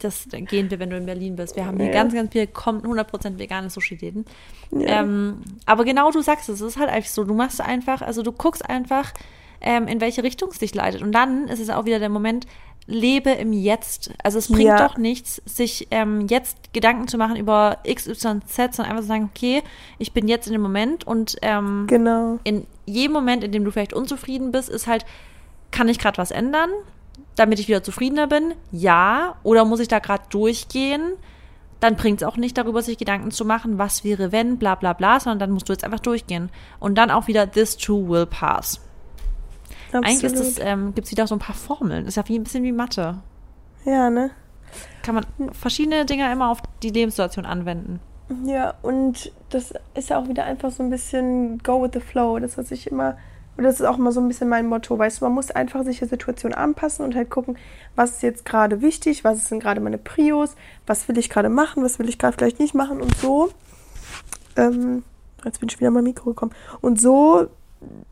[0.00, 1.54] das gehen wir, wenn du in Berlin bist.
[1.54, 1.92] Wir haben hier Ja.
[1.92, 4.24] ganz, ganz viel kommt 100% vegane Sushi-Läden.
[4.72, 5.02] ja.
[5.02, 7.22] Ähm, aber genau du sagst es, es ist halt einfach so.
[7.22, 9.12] Du machst einfach, also du guckst einfach,
[9.60, 11.02] ähm, in welche Richtung es dich leitet.
[11.02, 12.48] Und dann ist es auch wieder der Moment,
[12.86, 14.10] lebe im Jetzt.
[14.22, 14.86] Also es bringt Ja.
[14.86, 19.08] doch nichts, sich ähm, jetzt Gedanken zu machen über X, Y, Z, sondern einfach zu
[19.08, 19.62] sagen, okay,
[19.98, 22.38] ich bin jetzt in dem Moment und ähm, genau.
[22.44, 25.04] in jedem Moment, in dem du vielleicht unzufrieden bist, ist halt,
[25.72, 26.70] kann ich gerade was ändern,
[27.34, 28.54] damit ich wieder zufriedener bin?
[28.70, 29.36] Ja.
[29.42, 31.02] Oder muss ich da gerade durchgehen?
[31.80, 34.92] Dann bringt es auch nicht darüber, sich Gedanken zu machen, was wäre wenn, bla bla
[34.92, 36.50] bla, sondern dann musst du jetzt einfach durchgehen.
[36.78, 38.80] Und dann auch wieder, this too will pass.
[39.92, 42.06] Eigentlich ist es, ähm, gibt es wieder so ein paar Formeln.
[42.06, 43.18] Ist ja wie ein bisschen wie Mathe.
[43.84, 44.30] Ja, ne?
[45.02, 48.00] Kann man verschiedene Dinge immer auf die Lebenssituation anwenden.
[48.44, 52.38] Ja, und das ist ja auch wieder einfach so ein bisschen go with the flow.
[52.38, 53.16] Das, was ich immer.
[53.56, 55.82] Und das ist auch immer so ein bisschen mein Motto, weißt du, man muss einfach
[55.82, 57.56] sich der Situation anpassen und halt gucken,
[57.94, 60.56] was ist jetzt gerade wichtig, was sind gerade meine Prios,
[60.86, 63.48] was will ich gerade machen, was will ich gerade vielleicht nicht machen und so.
[64.56, 65.04] Ähm,
[65.42, 66.52] jetzt bin ich wieder mal Mikro gekommen.
[66.82, 67.48] Und so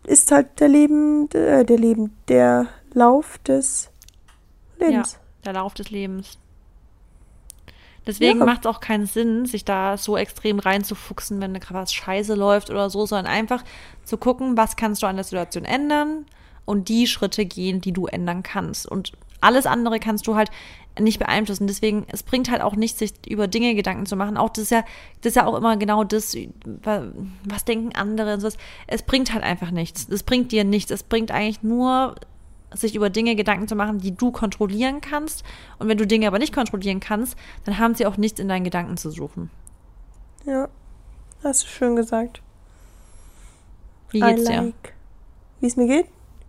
[0.07, 3.91] ist halt der Leben, äh, der Leben, der Lauf des
[4.79, 5.12] Lebens.
[5.15, 6.39] Ja, der Lauf des Lebens.
[8.07, 8.45] Deswegen Ja.
[8.45, 12.69] macht es auch keinen Sinn, sich da so extrem reinzufuchsen, wenn gerade was scheiße läuft
[12.71, 13.65] oder so, sondern einfach
[14.05, 16.27] zu gucken, was kannst du an der Situation ändern
[16.67, 18.87] und die Schritte gehen, die du ändern kannst.
[18.87, 20.51] Und alles andere kannst du halt
[20.99, 21.66] nicht beeinflussen.
[21.66, 24.36] Deswegen, es bringt halt auch nichts, sich über Dinge Gedanken zu machen.
[24.36, 24.84] Auch das ist ja,
[25.22, 26.36] das ist ja auch immer genau das,
[27.45, 28.57] was denken andere und sowas.
[28.86, 30.09] Es bringt halt einfach nichts.
[30.09, 30.90] Es bringt dir nichts.
[30.90, 32.14] Es bringt eigentlich nur
[32.72, 35.45] sich über Dinge Gedanken zu machen, die du kontrollieren kannst.
[35.78, 38.64] Und wenn du Dinge aber nicht kontrollieren kannst, dann haben sie auch nichts in deinen
[38.64, 39.51] Gedanken zu suchen.
[40.45, 40.68] Ja,
[41.42, 42.42] hast du schön gesagt.
[44.11, 44.62] Wie geht's I dir?
[44.62, 44.95] like.
[45.61, 46.07] Wie es mir geht?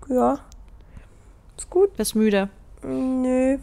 [0.09, 0.39] Ja.
[1.57, 1.95] Ist gut.
[1.95, 2.49] Bist müde?
[2.83, 3.57] Nö.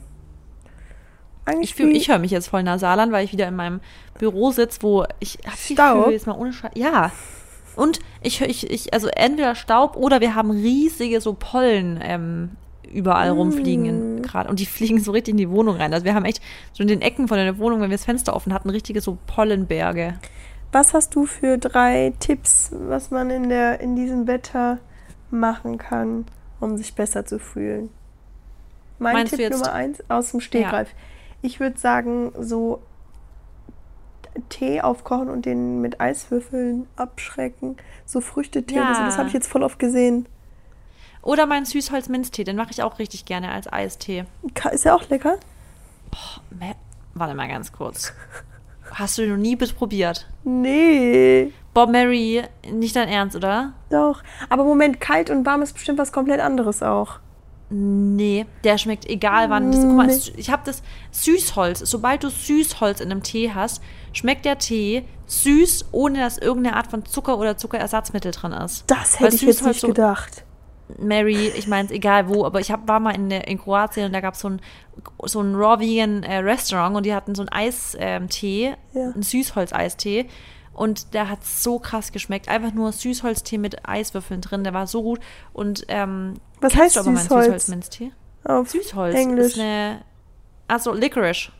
[1.61, 3.81] Ich, ich höre mich jetzt voll nasal an, weil ich wieder in meinem
[4.19, 5.97] Büro sitze, wo ich hab Staub?
[5.99, 6.71] Gefühl, jetzt mal ohne Scheiß.
[6.75, 7.11] Ja.
[7.75, 12.51] Und ich höre, ich, ich, also entweder Staub oder wir haben riesige so Pollen ähm,
[12.93, 14.17] überall rumfliegen Mm.
[14.19, 14.49] in- gerade.
[14.51, 15.93] Und die fliegen so richtig in die Wohnung rein.
[15.93, 18.37] Also wir haben echt so in den Ecken von der Wohnung, wenn wir das Fenster
[18.37, 20.15] offen hatten, richtige so Pollenberge.
[20.71, 24.79] Was hast du für drei Tipps, was man in, der, in diesem Wetter
[25.31, 26.25] machen kann,
[26.61, 27.91] um sich besser zu fühlen?
[28.99, 30.89] Mein Meinst Tipp Nummer eins aus dem Stegreif.
[31.43, 32.81] Ich würde sagen, so
[34.49, 37.77] Tee aufkochen und den mit Eiswürfeln abschrecken.
[38.07, 38.77] So Früchtetee.
[38.77, 38.89] Ja.
[38.89, 40.27] Das, das habe ich jetzt voll oft gesehen.
[41.23, 44.25] Oder mein Süßholz-Minztee, den mache ich auch richtig gerne als Eistee.
[44.73, 45.37] Ist ja auch lecker.
[46.51, 46.75] Me-
[47.15, 48.13] Warte mal ganz kurz.
[48.91, 50.27] Hast du den noch nie probiert?
[50.45, 53.73] Nee, Bob Mary, nicht dein Ernst, oder?
[53.91, 54.23] doch.
[54.49, 57.19] Aber Moment, kalt und warm ist bestimmt was komplett anderes auch.
[57.75, 59.73] Nee, der schmeckt egal wann.
[59.73, 61.79] Das, guck mal, ich habe das Süßholz.
[61.81, 66.89] Sobald du Süßholz in einem Tee hast, schmeckt der Tee süß, ohne dass irgendeine Art
[66.89, 68.85] von Zucker oder Zuckerersatzmittel drin ist.
[68.89, 70.45] Das Weil hätte ich jetzt nicht so- gedacht.
[70.99, 74.13] Mary, ich meine, egal wo, aber ich hab, war mal in, der- in Kroatien und
[74.13, 74.51] da gab so
[75.25, 79.11] es so ein Raw Vegan äh, Restaurant und die hatten so einen Eistee, ähm, Ja.
[79.15, 80.27] einen Süßholz-Eistee.
[80.83, 82.49] Und der hat so krass geschmeckt.
[82.49, 84.65] Einfach nur Süßholztee mit Eiswürfeln drin.
[84.65, 85.21] Der war so gut.
[85.53, 87.29] Und ähm, Was heißt du Süßholz?
[87.29, 88.11] Süßholzminztee?
[88.43, 89.53] Auf Süßholz Englisch.
[89.53, 90.03] ist eine.
[90.67, 91.53] Also Licorice.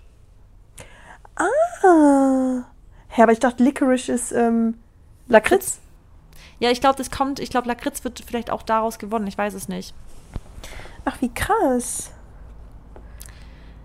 [1.37, 2.65] Ah.
[3.17, 4.79] Ja, aber ich dachte, Licorice ist ähm,
[5.29, 5.79] Lakritz.
[6.59, 7.39] Ja, ich glaube, das kommt.
[7.39, 9.29] Ich glaube, Lakritz wird vielleicht auch daraus gewonnen.
[9.29, 9.95] Ich weiß es nicht.
[11.05, 12.11] Ach, wie krass.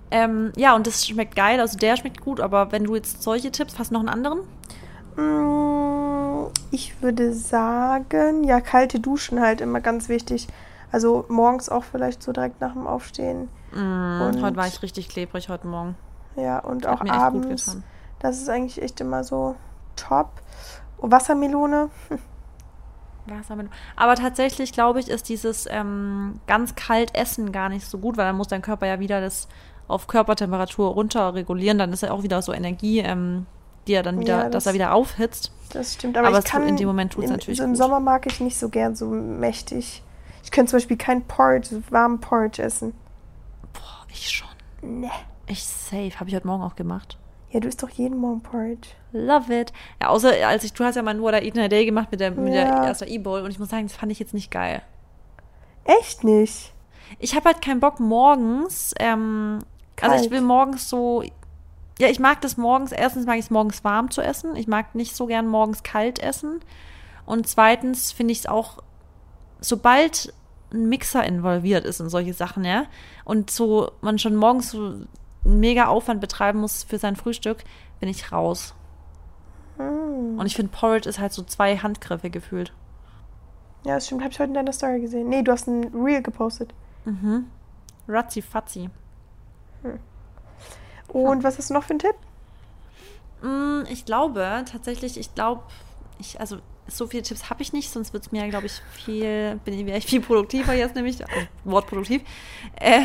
[0.09, 1.59] Ähm, ja, und das schmeckt geil.
[1.59, 2.39] Also der schmeckt gut.
[2.39, 4.39] Aber wenn du jetzt solche Tipps, hast du noch einen anderen?
[6.71, 10.47] Ich würde sagen, ja, kalte Duschen halt immer ganz wichtig.
[10.91, 13.49] Also morgens auch vielleicht so direkt nach dem Aufstehen.
[13.73, 15.95] Mm, Und- heute war ich richtig klebrig heute Morgen.
[16.35, 17.77] Ja, und Hat auch abends.
[18.19, 19.55] Das ist eigentlich echt immer so
[19.95, 20.29] top.
[20.99, 21.89] Oh, Wassermelone.
[23.27, 23.73] Wassermelone.
[23.95, 28.25] Aber tatsächlich, glaube ich, ist dieses ähm, ganz kalt Essen gar nicht so gut, weil
[28.25, 29.47] dann muss dein Körper ja wieder das
[29.87, 31.77] auf Körpertemperatur runter regulieren.
[31.77, 33.45] Dann ist ja auch wieder so Energie, ähm,
[33.87, 35.51] die er dann wieder, Ja, dass das- er wieder aufhitzt.
[35.71, 37.63] Das stimmt, aber, Aber ich es kann tut- in dem Moment tut's im, natürlich so
[37.63, 37.77] im gut.
[37.77, 40.01] Sommer mag ich nicht so gern so mächtig.
[40.43, 42.93] Ich könnte zum Beispiel kein Porridge, so warmen Porridge essen.
[43.73, 44.47] Boah, ich schon.
[44.81, 45.09] Ne.
[45.47, 46.11] Ich safe.
[46.19, 47.17] Habe ich heute Morgen auch gemacht.
[47.49, 48.89] Ja, du isst doch jeden Morgen Porridge.
[49.13, 49.73] Love it.
[50.01, 52.09] Ja, außer als ich, du hast ja mal nur da Eat in a Day gemacht
[52.11, 52.85] mit der, mit der Ja.
[52.85, 54.81] ersten E-Bowl und ich muss sagen, das fand ich jetzt nicht geil.
[55.85, 56.73] Echt nicht?
[57.19, 59.59] Ich habe halt keinen Bock morgens, ähm,
[60.01, 61.23] also ich will morgens so,
[61.99, 64.95] ja, ich mag das morgens, erstens mag ich es morgens warm zu essen, ich mag
[64.95, 66.61] nicht so gern morgens kalt essen
[67.25, 68.83] und zweitens finde ich es auch,
[69.59, 70.33] sobald
[70.71, 72.85] ein Mixer involviert ist in solche Sachen, ja,
[73.25, 75.07] und so man schon morgens so einen
[75.43, 77.63] mega Aufwand betreiben muss für sein Frühstück,
[77.99, 78.73] bin ich raus.
[79.77, 80.37] Hm.
[80.37, 82.73] Und ich finde, Porridge ist halt so zwei Handgriffe gefühlt.
[83.85, 84.21] Ja, das stimmt.
[84.21, 85.29] Habe ich heute in deiner Story gesehen.
[85.29, 86.73] Nee, du hast ein Reel gepostet.
[87.05, 87.45] Mhm.
[88.07, 88.89] Ratzi fatzi.
[91.07, 92.15] Und was hast du noch für einen Tipp?
[93.41, 95.61] Mm, Ich glaube tatsächlich, ich glaube,
[96.19, 96.57] ich, also
[96.89, 100.05] so viele Tipps habe ich nicht, sonst wird es mir, glaube ich, viel, bin ich
[100.05, 102.21] viel produktiver jetzt nämlich, also, Wort produktiv.
[102.79, 103.01] Äh,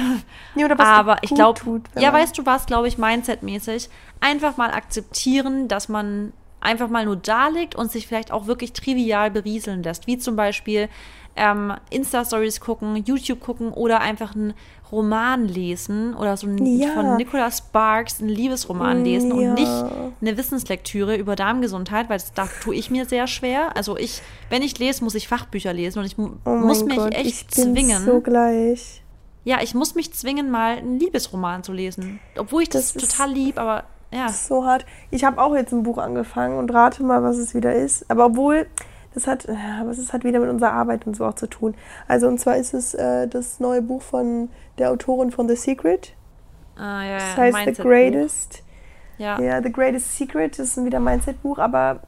[0.55, 1.61] Nee, oder was aber ich glaube,
[1.99, 3.89] ja, weißt du was, glaube ich, mindsetmäßig,
[4.21, 8.73] einfach mal akzeptieren, dass man einfach mal nur da liegt und sich vielleicht auch wirklich
[8.73, 10.89] trivial berieseln lässt, wie zum Beispiel
[11.35, 14.55] ähm, Insta-Stories gucken, YouTube gucken oder einfach einen
[14.93, 16.89] Roman lesen oder so ein, Ja.
[16.91, 19.49] von Nicholas Sparks einen Liebesroman lesen Ja.
[19.49, 19.85] und nicht
[20.21, 23.75] eine Wissenslektüre über Darmgesundheit, weil das, da tue ich mir sehr schwer.
[23.77, 24.21] Also ich,
[24.51, 27.47] wenn ich lese, muss ich Fachbücher lesen und ich Oh muss mich Gott, echt ich
[27.65, 28.05] bin zwingen.
[28.05, 29.03] so gleich.
[29.45, 32.21] Ja, ich muss mich zwingen, mal einen Liebesroman zu lesen.
[32.39, 34.27] Obwohl ich das, Das total lieb, aber ja.
[34.27, 34.85] Das ist so hart.
[35.11, 38.09] Ich habe auch jetzt ein Buch angefangen und rate mal, was es wieder ist.
[38.11, 38.67] Aber obwohl,
[39.15, 41.75] das hat, ja, aber es hat wieder mit unserer Arbeit und so auch zu tun.
[42.09, 44.49] Also und zwar ist es äh, das neue Buch von
[44.79, 46.15] der Autorin von The Secret.
[46.77, 47.83] Ah, ja, Das heißt The.
[47.83, 48.63] Greatest.
[49.19, 49.39] Ja.
[49.41, 52.01] Ja, The Greatest Secret das ist wieder ein Mindset-Buch, aber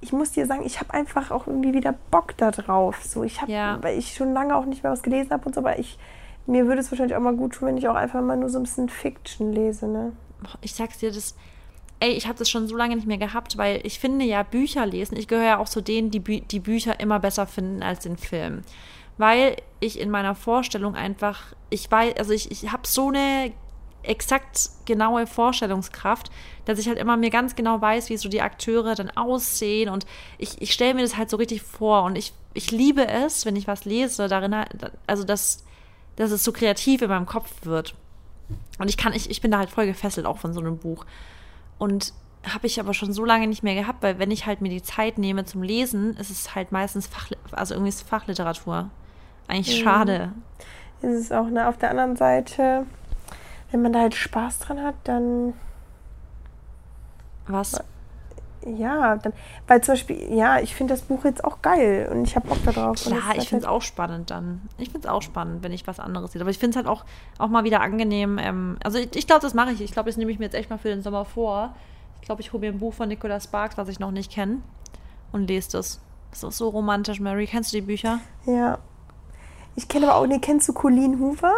[0.00, 3.02] ich muss dir sagen, ich habe einfach auch irgendwie wieder Bock da drauf.
[3.04, 3.78] So, ich habe, Ja.
[3.82, 5.98] weil ich schon lange auch nicht mehr was gelesen habe und so, aber ich,
[6.46, 8.58] mir würde es wahrscheinlich auch mal gut tun, wenn ich auch einfach mal nur so
[8.58, 10.12] ein bisschen Fiction lese, ne?
[10.60, 11.36] Ich sag's dir, das.
[12.02, 14.84] Ey, ich habe das schon so lange nicht mehr gehabt, weil ich finde ja Bücher
[14.86, 18.00] lesen, ich gehöre ja auch zu denen, die Bü die Bücher immer besser finden als
[18.00, 18.62] den Film.
[19.18, 23.52] Weil ich in meiner Vorstellung einfach, ich weiß, also ich, ich habe so eine
[24.02, 26.32] exakt genaue Vorstellungskraft,
[26.64, 30.04] dass ich halt immer mir ganz genau weiß, wie so die Akteure dann aussehen und
[30.38, 33.54] ich, ich stelle mir das halt so richtig vor und ich, ich liebe es, wenn
[33.54, 34.56] ich was lese, darin,
[35.06, 35.64] also dass,
[36.16, 37.94] dass es so kreativ in meinem Kopf wird.
[38.80, 41.06] Und ich kann, ich, ich bin da halt voll gefesselt auch von so einem Buch.
[41.82, 42.12] Und
[42.48, 44.84] habe ich aber schon so lange nicht mehr gehabt, weil wenn ich halt mir die
[44.84, 48.88] Zeit nehme zum Lesen, ist es halt meistens Fach, also irgendwie ist Fachliteratur.
[49.48, 49.82] Eigentlich Mhm.
[49.84, 50.32] schade.
[51.00, 51.66] Ist es auch, ne?
[51.66, 52.86] Auf der anderen Seite,
[53.72, 55.54] wenn man da halt Spaß dran hat, dann
[57.48, 57.82] Was?
[58.66, 59.32] Ja, dann,
[59.66, 62.64] weil zum Beispiel, ja, ich finde das Buch jetzt auch geil und ich habe Bock
[62.64, 62.94] darauf.
[62.94, 64.62] ist ich finde es halt, auch spannend dann.
[64.78, 66.40] Ich finde es auch spannend, wenn ich was anderes sehe.
[66.40, 67.04] Aber ich finde es halt auch,
[67.38, 68.38] auch mal wieder angenehm.
[68.38, 69.80] Ähm, also ich, ich glaube, das mache ich.
[69.80, 71.74] Ich glaube, das nehme ich mir jetzt echt mal für den Sommer vor.
[72.20, 74.58] Ich glaube, ich hole mir ein Buch von Nicolas Sparks, was ich noch nicht kenne,
[75.32, 76.00] und lese das.
[76.30, 77.46] Das ist so romantisch, Mary.
[77.46, 78.20] Kennst du die Bücher?
[78.46, 78.78] Ja.
[79.74, 81.52] Ich kenne aber auch, nee, kennst du Colleen Hoover?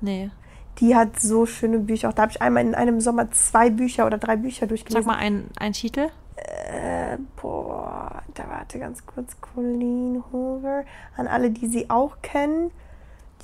[0.00, 0.30] Nee.
[0.78, 2.08] Die hat so schöne Bücher.
[2.08, 5.02] Auch da habe ich einmal in einem Sommer zwei Bücher oder drei Bücher durchgelesen.
[5.02, 6.08] Sag mal einen, einen Titel.
[6.36, 9.36] Äh, boah, da warte ganz kurz.
[9.40, 10.84] Colleen Hoover.
[11.16, 12.70] An alle, die sie auch kennen,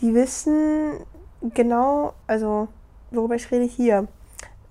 [0.00, 1.04] die wissen
[1.54, 2.68] genau, also
[3.10, 4.08] worüber ich rede hier.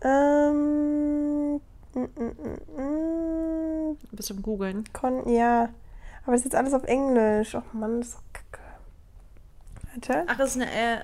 [0.01, 4.84] Ähm, mm, mm, mm, mm, Bist du im Googeln?
[5.28, 5.70] Ja.
[6.26, 7.55] Aber es ist jetzt alles auf Englisch.
[7.55, 8.64] Oh Mann, das ist so kacke.
[9.93, 10.24] Warte.
[10.28, 10.72] Ach, das ist eine.
[10.72, 10.97] Äh,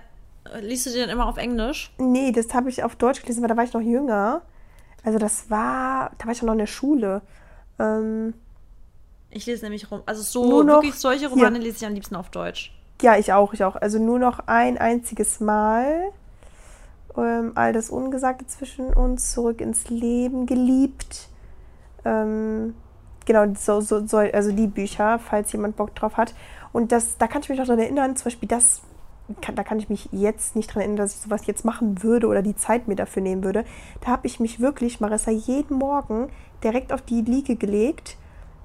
[0.62, 1.92] liest du die dann immer auf Englisch?
[1.98, 4.42] Nee, das habe ich auf Deutsch gelesen, weil da war ich noch jünger.
[5.04, 7.22] Also das war, da war ich noch in der Schule.
[7.80, 8.34] Ähm,
[9.32, 10.02] Ich lese nämlich rum.
[10.06, 12.74] Also so Nur noch wirklich solche Romane lese ich am liebsten auf Deutsch.
[13.02, 13.76] ja, ich auch, ich auch.
[13.76, 16.10] Also nur noch ein einziges Mal.
[17.18, 21.28] Ähm, all das Ungesagte zwischen uns, zurück ins Leben, geliebt.
[22.06, 22.76] Ähm,
[23.26, 26.34] genau, so, so, so, also die Bücher, falls jemand Bock drauf hat.
[26.72, 28.82] Und das, da kann ich mich noch daran erinnern, zum Beispiel das,
[29.42, 32.28] kann, da kann ich mich jetzt nicht daran erinnern, dass ich sowas jetzt machen würde
[32.28, 33.66] oder die Zeit mir dafür nehmen würde.
[34.02, 36.30] Da habe ich mich wirklich, Marissa, jeden Morgen
[36.64, 38.18] direkt auf die Liege gelegt,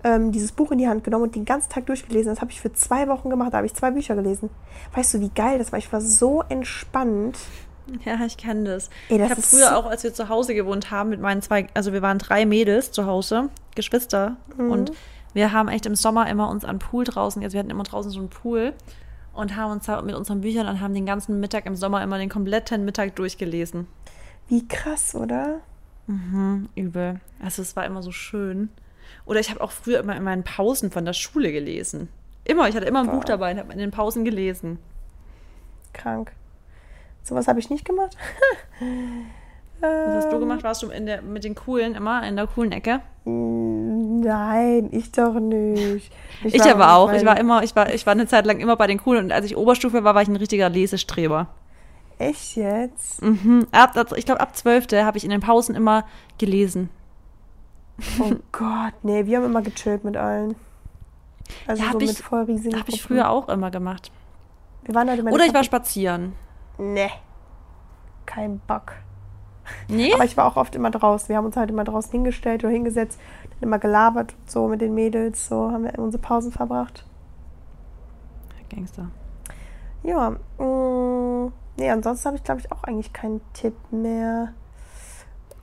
[0.04, 2.32] ähm, dieses Buch in die Hand genommen und den ganzen Tag durchgelesen.
[2.32, 4.50] Das habe ich für zwei Wochen gemacht, da habe ich zwei Bücher gelesen.
[4.94, 5.78] Weißt du, wie geil das war?
[5.78, 7.38] Ich war so entspannt.
[8.04, 8.90] Ja, ich kenne das.
[9.08, 11.42] Ey, das ich habe früher so- auch, als wir zu Hause gewohnt haben, mit meinen
[11.42, 14.36] zwei, also wir waren drei Mädels zu Hause, Geschwister.
[14.56, 14.70] Mhm.
[14.70, 14.92] Und
[15.34, 18.10] wir haben echt im Sommer immer uns an Pool draußen, also wir hatten immer draußen
[18.10, 18.74] so einen Pool
[19.38, 22.28] und haben uns mit unseren Büchern und haben den ganzen Mittag im Sommer immer den
[22.28, 23.86] kompletten Mittag durchgelesen.
[24.48, 25.60] Wie krass, oder?
[26.08, 27.20] Mhm, übel.
[27.40, 28.70] Also es war immer so schön.
[29.26, 32.08] Oder ich habe auch früher immer in meinen Pausen von der Schule gelesen.
[32.44, 33.36] Immer, ich hatte immer ein Buch Boah.
[33.36, 34.78] dabei und habe in den Pausen gelesen.
[35.92, 36.32] Krank.
[37.22, 38.16] Sowas habe ich nicht gemacht.
[39.80, 40.62] Was hast du gemacht?
[40.64, 43.00] Warst du in der, mit den coolen immer in der coolen Ecke?
[43.24, 46.10] Nein, ich doch nicht.
[46.44, 47.12] Ich, war aber auch.
[47.12, 49.32] Ich war immer, ich war, ich war eine Zeit lang immer bei den coolen und
[49.32, 51.48] als ich Oberstufe war, war ich ein richtiger Lesestreber.
[52.18, 53.22] Echt jetzt?
[53.22, 53.66] Mhm.
[53.70, 54.88] Ab, ich glaube, ab 12.
[55.04, 56.04] habe ich in den Pausen immer
[56.38, 56.90] gelesen.
[58.20, 60.56] Oh Gott, nee, wir haben immer gechillt mit allen.
[61.66, 64.10] Also Ja, so ich- mit voll riesigen Habe ich früher auch immer gemacht.
[64.84, 66.32] Wir waren halt immer Oder ich war spazieren.
[66.78, 67.10] Nee.
[68.26, 68.92] Kein Bock.
[69.88, 70.12] Nee?
[70.14, 71.28] Aber ich war auch oft immer draußen.
[71.28, 73.18] Wir haben uns halt immer draußen hingestellt oder hingesetzt,
[73.50, 75.48] dann immer gelabert und so mit den Mädels.
[75.48, 77.04] So haben wir unsere Pausen verbracht.
[78.70, 79.10] Gangster.
[80.02, 84.52] Ja, mh, nee, ansonsten habe ich, glaube ich, auch eigentlich keinen Tipp mehr.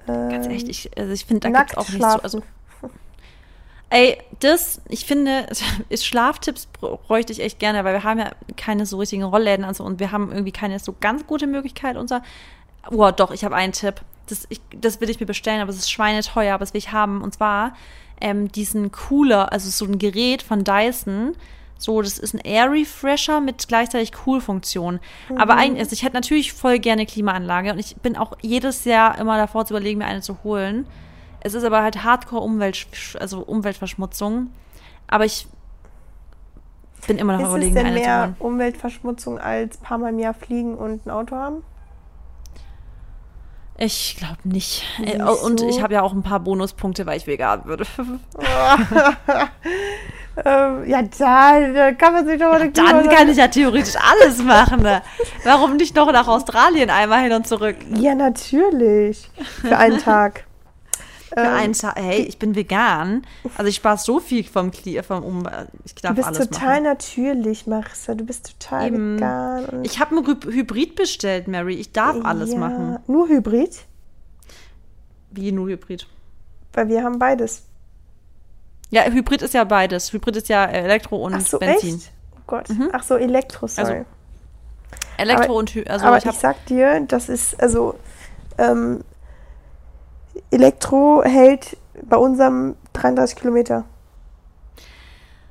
[0.07, 2.19] Ganz Ähm, echt, ich, also ich finde, da gibt es auch nicht so.
[2.19, 2.41] Also,
[3.89, 5.45] ey, das, ich finde,
[5.89, 9.65] ist Schlaftipps br- bräuchte ich echt gerne, weil wir haben ja keine so richtigen Rollläden
[9.65, 12.21] also, und wir haben irgendwie keine so ganz gute Möglichkeit, unser.
[12.89, 14.01] Boah, doch, ich habe einen Tipp.
[14.27, 16.91] Das, ich, das will ich mir bestellen, aber es ist schweineteuer, aber das will ich
[16.91, 17.21] haben.
[17.21, 17.73] Und zwar
[18.19, 21.35] ähm, diesen Cooler, also so ein Gerät von Dyson.
[21.77, 24.99] So, das ist ein Air Refresher mit gleichzeitig Cool-Funktion.
[25.35, 29.19] Aber eigentlich, also ich hätte natürlich voll gerne Klimaanlage und ich bin auch jedes Jahr
[29.19, 30.87] immer davor zu überlegen, mir eine zu holen.
[31.41, 32.87] Es ist aber halt Hardcore-Umwelt,
[33.19, 34.51] also Umweltverschmutzung.
[35.07, 35.47] Aber ich
[37.05, 38.35] bin immer noch ist es überlegen, mir denn eine zu mehr holen.
[38.39, 41.63] Umweltverschmutzung als ein paar Mal im Jahr fliegen und ein Auto haben?
[43.77, 44.83] Ich glaube nicht.
[45.03, 47.85] Äh, Siehst Und ich habe ja auch ein paar Bonuspunkte, weil ich vegan würde.
[50.45, 53.95] ähm, ja, da, da kann man sich doch mal eine Dann kann ich ja theoretisch
[53.97, 54.81] alles machen.
[54.81, 55.01] Ne?
[55.43, 57.75] Warum nicht noch nach Australien einmal hin und zurück?
[57.95, 59.29] Ja, natürlich.
[59.61, 60.44] Für einen Tag.
[61.35, 61.95] Für Ähm, einen Tag.
[61.97, 63.27] Hey, ich bin vegan.
[63.57, 65.43] Also ich spare so viel vom vom um
[65.83, 66.83] Ich Du darf bist alles total machen.
[66.83, 68.15] natürlich, Marissa.
[68.15, 69.15] Du bist total Eben.
[69.17, 69.83] vegan.
[69.83, 71.75] Ich habe ein Hy- Hybrid bestellt, Mary.
[71.75, 72.99] Ich darf alles ja, machen.
[73.07, 73.77] Nur Hybrid,
[75.31, 76.07] Wie nur Hybrid.
[76.73, 77.63] weil wir haben beides.
[78.91, 80.13] Ja, Hybrid ist ja beides.
[80.13, 81.95] Hybrid ist ja Elektro und Ach so, Benzin.
[81.95, 82.11] echt?
[82.37, 82.67] Oh Gott.
[82.93, 83.89] Ach so, Elektro, sorry.
[83.91, 84.05] Also,
[85.17, 87.95] Elektro Aber- und Hy also Aber ich ich, sag dir, das ist, also,
[88.57, 89.03] ähm,
[90.51, 93.85] Elektro hält bei unserem 33 Kilometer.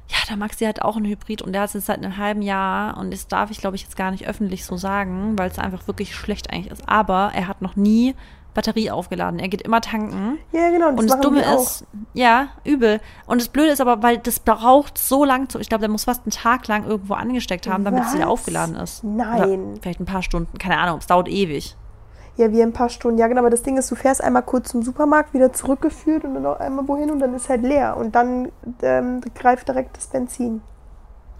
[0.08, 2.42] Ja, der Maxi hat auch einen Hybrid und der hat es jetzt seit einem halben
[2.42, 5.58] Jahr und das darf ich, glaube ich, jetzt gar nicht öffentlich so sagen, weil es
[5.58, 6.88] einfach wirklich schlecht eigentlich ist.
[6.88, 8.14] Aber er hat noch nie
[8.54, 9.40] Batterie aufgeladen.
[9.40, 10.38] Er geht immer tanken.
[10.52, 10.90] Ja, genau.
[10.90, 13.00] und das Dumme ist, ja, übel.
[13.26, 16.04] Und das Blöde ist aber, weil das braucht so lang zu, ich glaube, der muss
[16.04, 19.02] fast einen Tag lang irgendwo angesteckt haben, damit es wieder aufgeladen ist.
[19.02, 19.42] Nein.
[19.42, 21.76] Oder vielleicht ein paar Stunden, keine Ahnung, es dauert ewig.
[22.36, 23.18] Ja, wie ein paar Stunden.
[23.18, 26.34] Ja, genau, aber das Ding ist, du fährst einmal kurz zum Supermarkt, wieder zurückgeführt und
[26.34, 27.96] dann noch einmal wohin und dann ist halt leer.
[27.96, 28.50] Und dann
[28.82, 30.60] ähm, greift direkt das Benzin.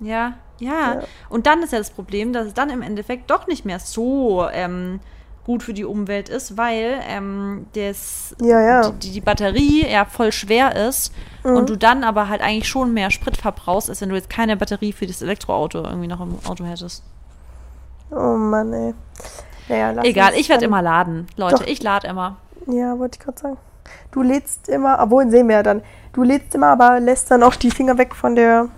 [0.00, 3.46] Ja, ja, ja, Und dann ist ja das Problem, dass es dann im Endeffekt doch
[3.48, 5.00] nicht mehr so ähm,
[5.44, 8.90] gut für die Umwelt ist, weil ähm, das, ja, ja.
[8.90, 11.12] Die, die, Batterie ja voll schwer ist
[11.44, 11.56] mhm.
[11.56, 14.56] und du dann aber halt eigentlich schon mehr Sprit verbrauchst, als wenn du jetzt keine
[14.56, 17.02] Batterie für das Elektroauto irgendwie noch im Auto hättest.
[18.10, 18.94] Oh Mann, ey.
[19.68, 21.26] Naja, Egal, ich werde immer laden.
[21.36, 21.66] Leute, Doch.
[21.66, 22.36] ich lade immer.
[22.66, 23.56] Ja, wollte ich gerade sagen.
[24.10, 25.82] Du lädst immer, obwohl sehen wir ja dann.
[26.12, 28.68] Du lädst immer, aber lässt dann auch die Finger weg von der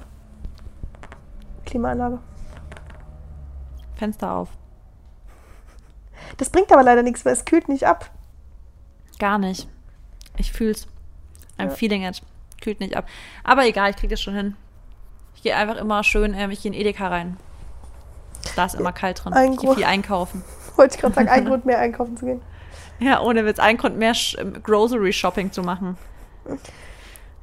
[1.64, 2.18] Klimaanlage.
[3.96, 4.48] Fenster auf.
[6.36, 8.10] Das bringt aber leider nichts, weil es kühlt nicht ab.
[9.18, 9.68] Gar nicht.
[10.36, 10.86] Ich fühl's.
[11.58, 11.70] I'm ja.
[11.70, 12.22] feeling it.
[12.60, 13.06] Kühlt nicht ab.
[13.44, 14.56] Aber egal, ich krieg das schon hin.
[15.34, 17.36] Ich gehe einfach immer schön, ähm, ich gehe in Edeka rein.
[18.54, 19.32] Da ist immer kalt drin.
[19.32, 20.42] Ein ich gehe viel einkaufen.
[20.76, 22.42] Wollte ich gerade sagen, ein Grund mehr einkaufen zu gehen.
[22.98, 25.98] Ja, ohne Witz, ein Grund mehr Sh ähm, Grocery Shopping zu machen.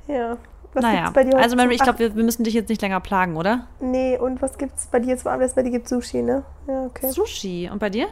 [0.08, 0.38] Ja.
[0.74, 3.00] Was naja, bei dir also Mary, ich glaube, wir, wir, müssen dich jetzt nicht länger
[3.00, 3.68] plagen, oder?
[3.80, 5.56] Nee, und was gibt's bei dir zum Abendessen?
[5.56, 6.44] Bei dir gibt's Sushi, ne?
[6.68, 7.12] Ja, okay.
[7.12, 7.70] Sushi.
[7.72, 8.08] Und bei dir?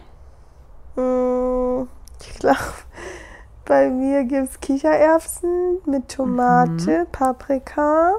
[0.95, 1.87] Mm,
[2.21, 2.59] ich glaube,
[3.65, 7.11] bei mir gibt's Kichererbsen mit Tomate, mhm.
[7.11, 8.17] Paprika,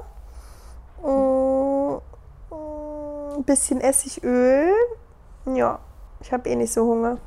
[1.05, 2.01] ein
[3.39, 4.73] mm, bisschen Essigöl.
[5.45, 5.79] Ja,
[6.23, 7.17] ich habe eh nicht so Hunger.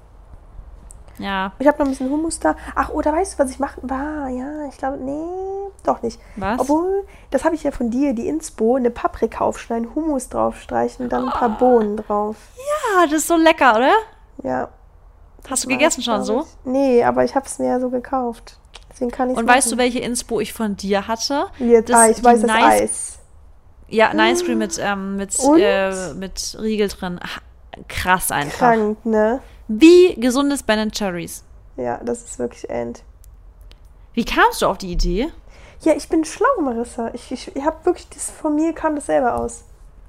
[1.18, 1.52] Ja.
[1.58, 2.56] Ich habe noch ein bisschen Hummus da.
[2.74, 4.28] Ach, oder weißt du, was ich machen war?
[4.28, 6.20] Ja, ich glaube, nee, doch nicht.
[6.36, 6.60] Was?
[6.60, 11.26] Obwohl, das habe ich ja von dir, die Inspo, eine Paprika aufschneiden, Hummus draufstreichen, dann
[11.26, 11.58] ein paar oh.
[11.58, 12.36] Bohnen drauf.
[12.56, 13.94] Ja, das ist so lecker, oder?
[14.42, 14.68] Ja.
[15.48, 16.46] Hast du gegessen schon so?
[16.64, 18.58] Nee, aber ich habe es mir ja so gekauft.
[18.90, 21.46] Deswegen kann ich Und weißt du, welche Inspo ich von dir hatte?
[21.58, 23.18] Jetzt, das, ah, ich weiß das nice, Eis.
[23.88, 27.20] Ja, Nice Cream mit, ähm, mit, äh, mit Riegel drin.
[27.88, 28.58] Krass einfach.
[28.58, 29.40] Krank, ne?
[29.68, 31.44] Wie gesundes Ben Cherries.
[31.76, 33.02] Ja, das ist wirklich end.
[34.14, 35.28] Wie kamst du auf die Idee?
[35.82, 37.10] Ja, ich bin schlau, Marissa.
[37.12, 39.64] Ich, ich, ich habe wirklich, das, von mir kam das selber aus.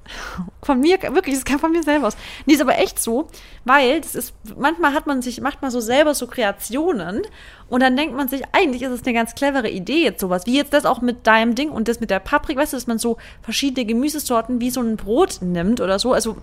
[0.62, 2.16] Von mir, wirklich, das kam von mir selber aus.
[2.46, 3.28] Nee, ist aber echt so,
[3.64, 7.22] weil das ist, manchmal hat man sich, macht man so selber so Kreationen
[7.68, 10.56] und dann denkt man sich, eigentlich ist es eine ganz clevere Idee jetzt sowas, wie
[10.56, 12.98] jetzt das auch mit deinem Ding und das mit der Paprika, weißt du, dass man
[12.98, 16.36] so verschiedene Gemüsesorten wie so ein Brot nimmt oder so, also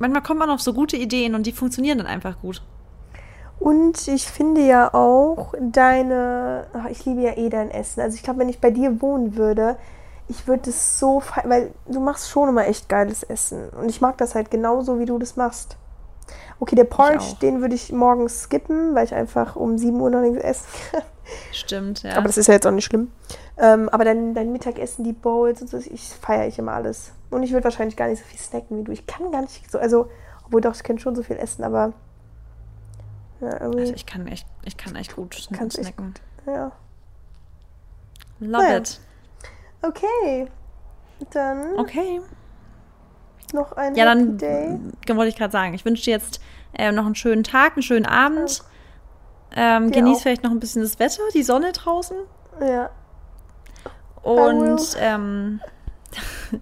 [0.00, 2.62] manchmal kommt man auf so gute Ideen und die funktionieren dann einfach gut.
[3.60, 8.00] Und ich finde ja auch deine, ach, ich liebe ja eh dein Essen.
[8.00, 9.76] Also ich glaube, wenn ich bei dir wohnen würde,
[10.28, 13.68] ich würde es so, weil du machst schon immer echt geiles Essen.
[13.70, 15.76] Und ich mag das halt genauso, wie du das machst.
[16.58, 20.20] Okay, der Porridge, den würde ich morgens skippen, weil ich einfach um 7 Uhr noch
[20.20, 21.02] nichts essen kann.
[21.52, 22.16] Stimmt, ja.
[22.16, 23.10] Aber das ist ja jetzt auch nicht schlimm.
[23.58, 27.12] Ähm, aber dein, dein Mittagessen, die Bowls und so, ich feiere ich immer alles.
[27.30, 28.92] Und ich würde wahrscheinlich gar nicht so viel snacken wie du.
[28.92, 30.10] Ich kann gar nicht so, also,
[30.44, 31.92] obwohl doch, ich kann schon so viel essen, aber.
[33.40, 35.68] Ja, also ich kann echt, ich kann echt gut snacken.
[35.68, 35.94] Echt,
[36.46, 36.72] ja.
[38.40, 38.76] Love naja.
[38.78, 39.00] it.
[39.82, 40.48] Okay.
[41.30, 41.78] Dann.
[41.78, 42.20] Okay.
[43.52, 44.78] Noch ein Ja, dann Day.
[45.08, 45.74] wollte ich gerade sagen.
[45.74, 46.40] Ich wünsche dir jetzt
[46.72, 48.62] äh, noch einen schönen Tag, einen schönen Abend.
[49.56, 50.22] Ähm, genieß auch.
[50.22, 52.16] vielleicht noch ein bisschen das Wetter, die Sonne draußen.
[52.60, 52.90] Ja.
[54.22, 55.60] Und ähm,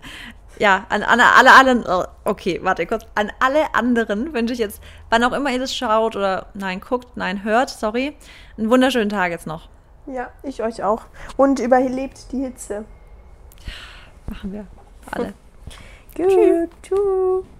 [0.58, 4.80] ja, an, an alle anderen, oh, okay, warte kurz, an alle anderen wünsche ich jetzt,
[5.10, 8.16] wann auch immer ihr das schaut oder nein, guckt, nein, hört, sorry,
[8.56, 9.68] einen wunderschönen Tag jetzt noch.
[10.06, 11.02] Ja, ich euch auch.
[11.36, 12.84] Und überlebt die Hitze.
[14.26, 14.66] Machen wir
[15.10, 15.34] alle.
[16.16, 16.70] Gut.
[16.82, 17.57] Tschüss.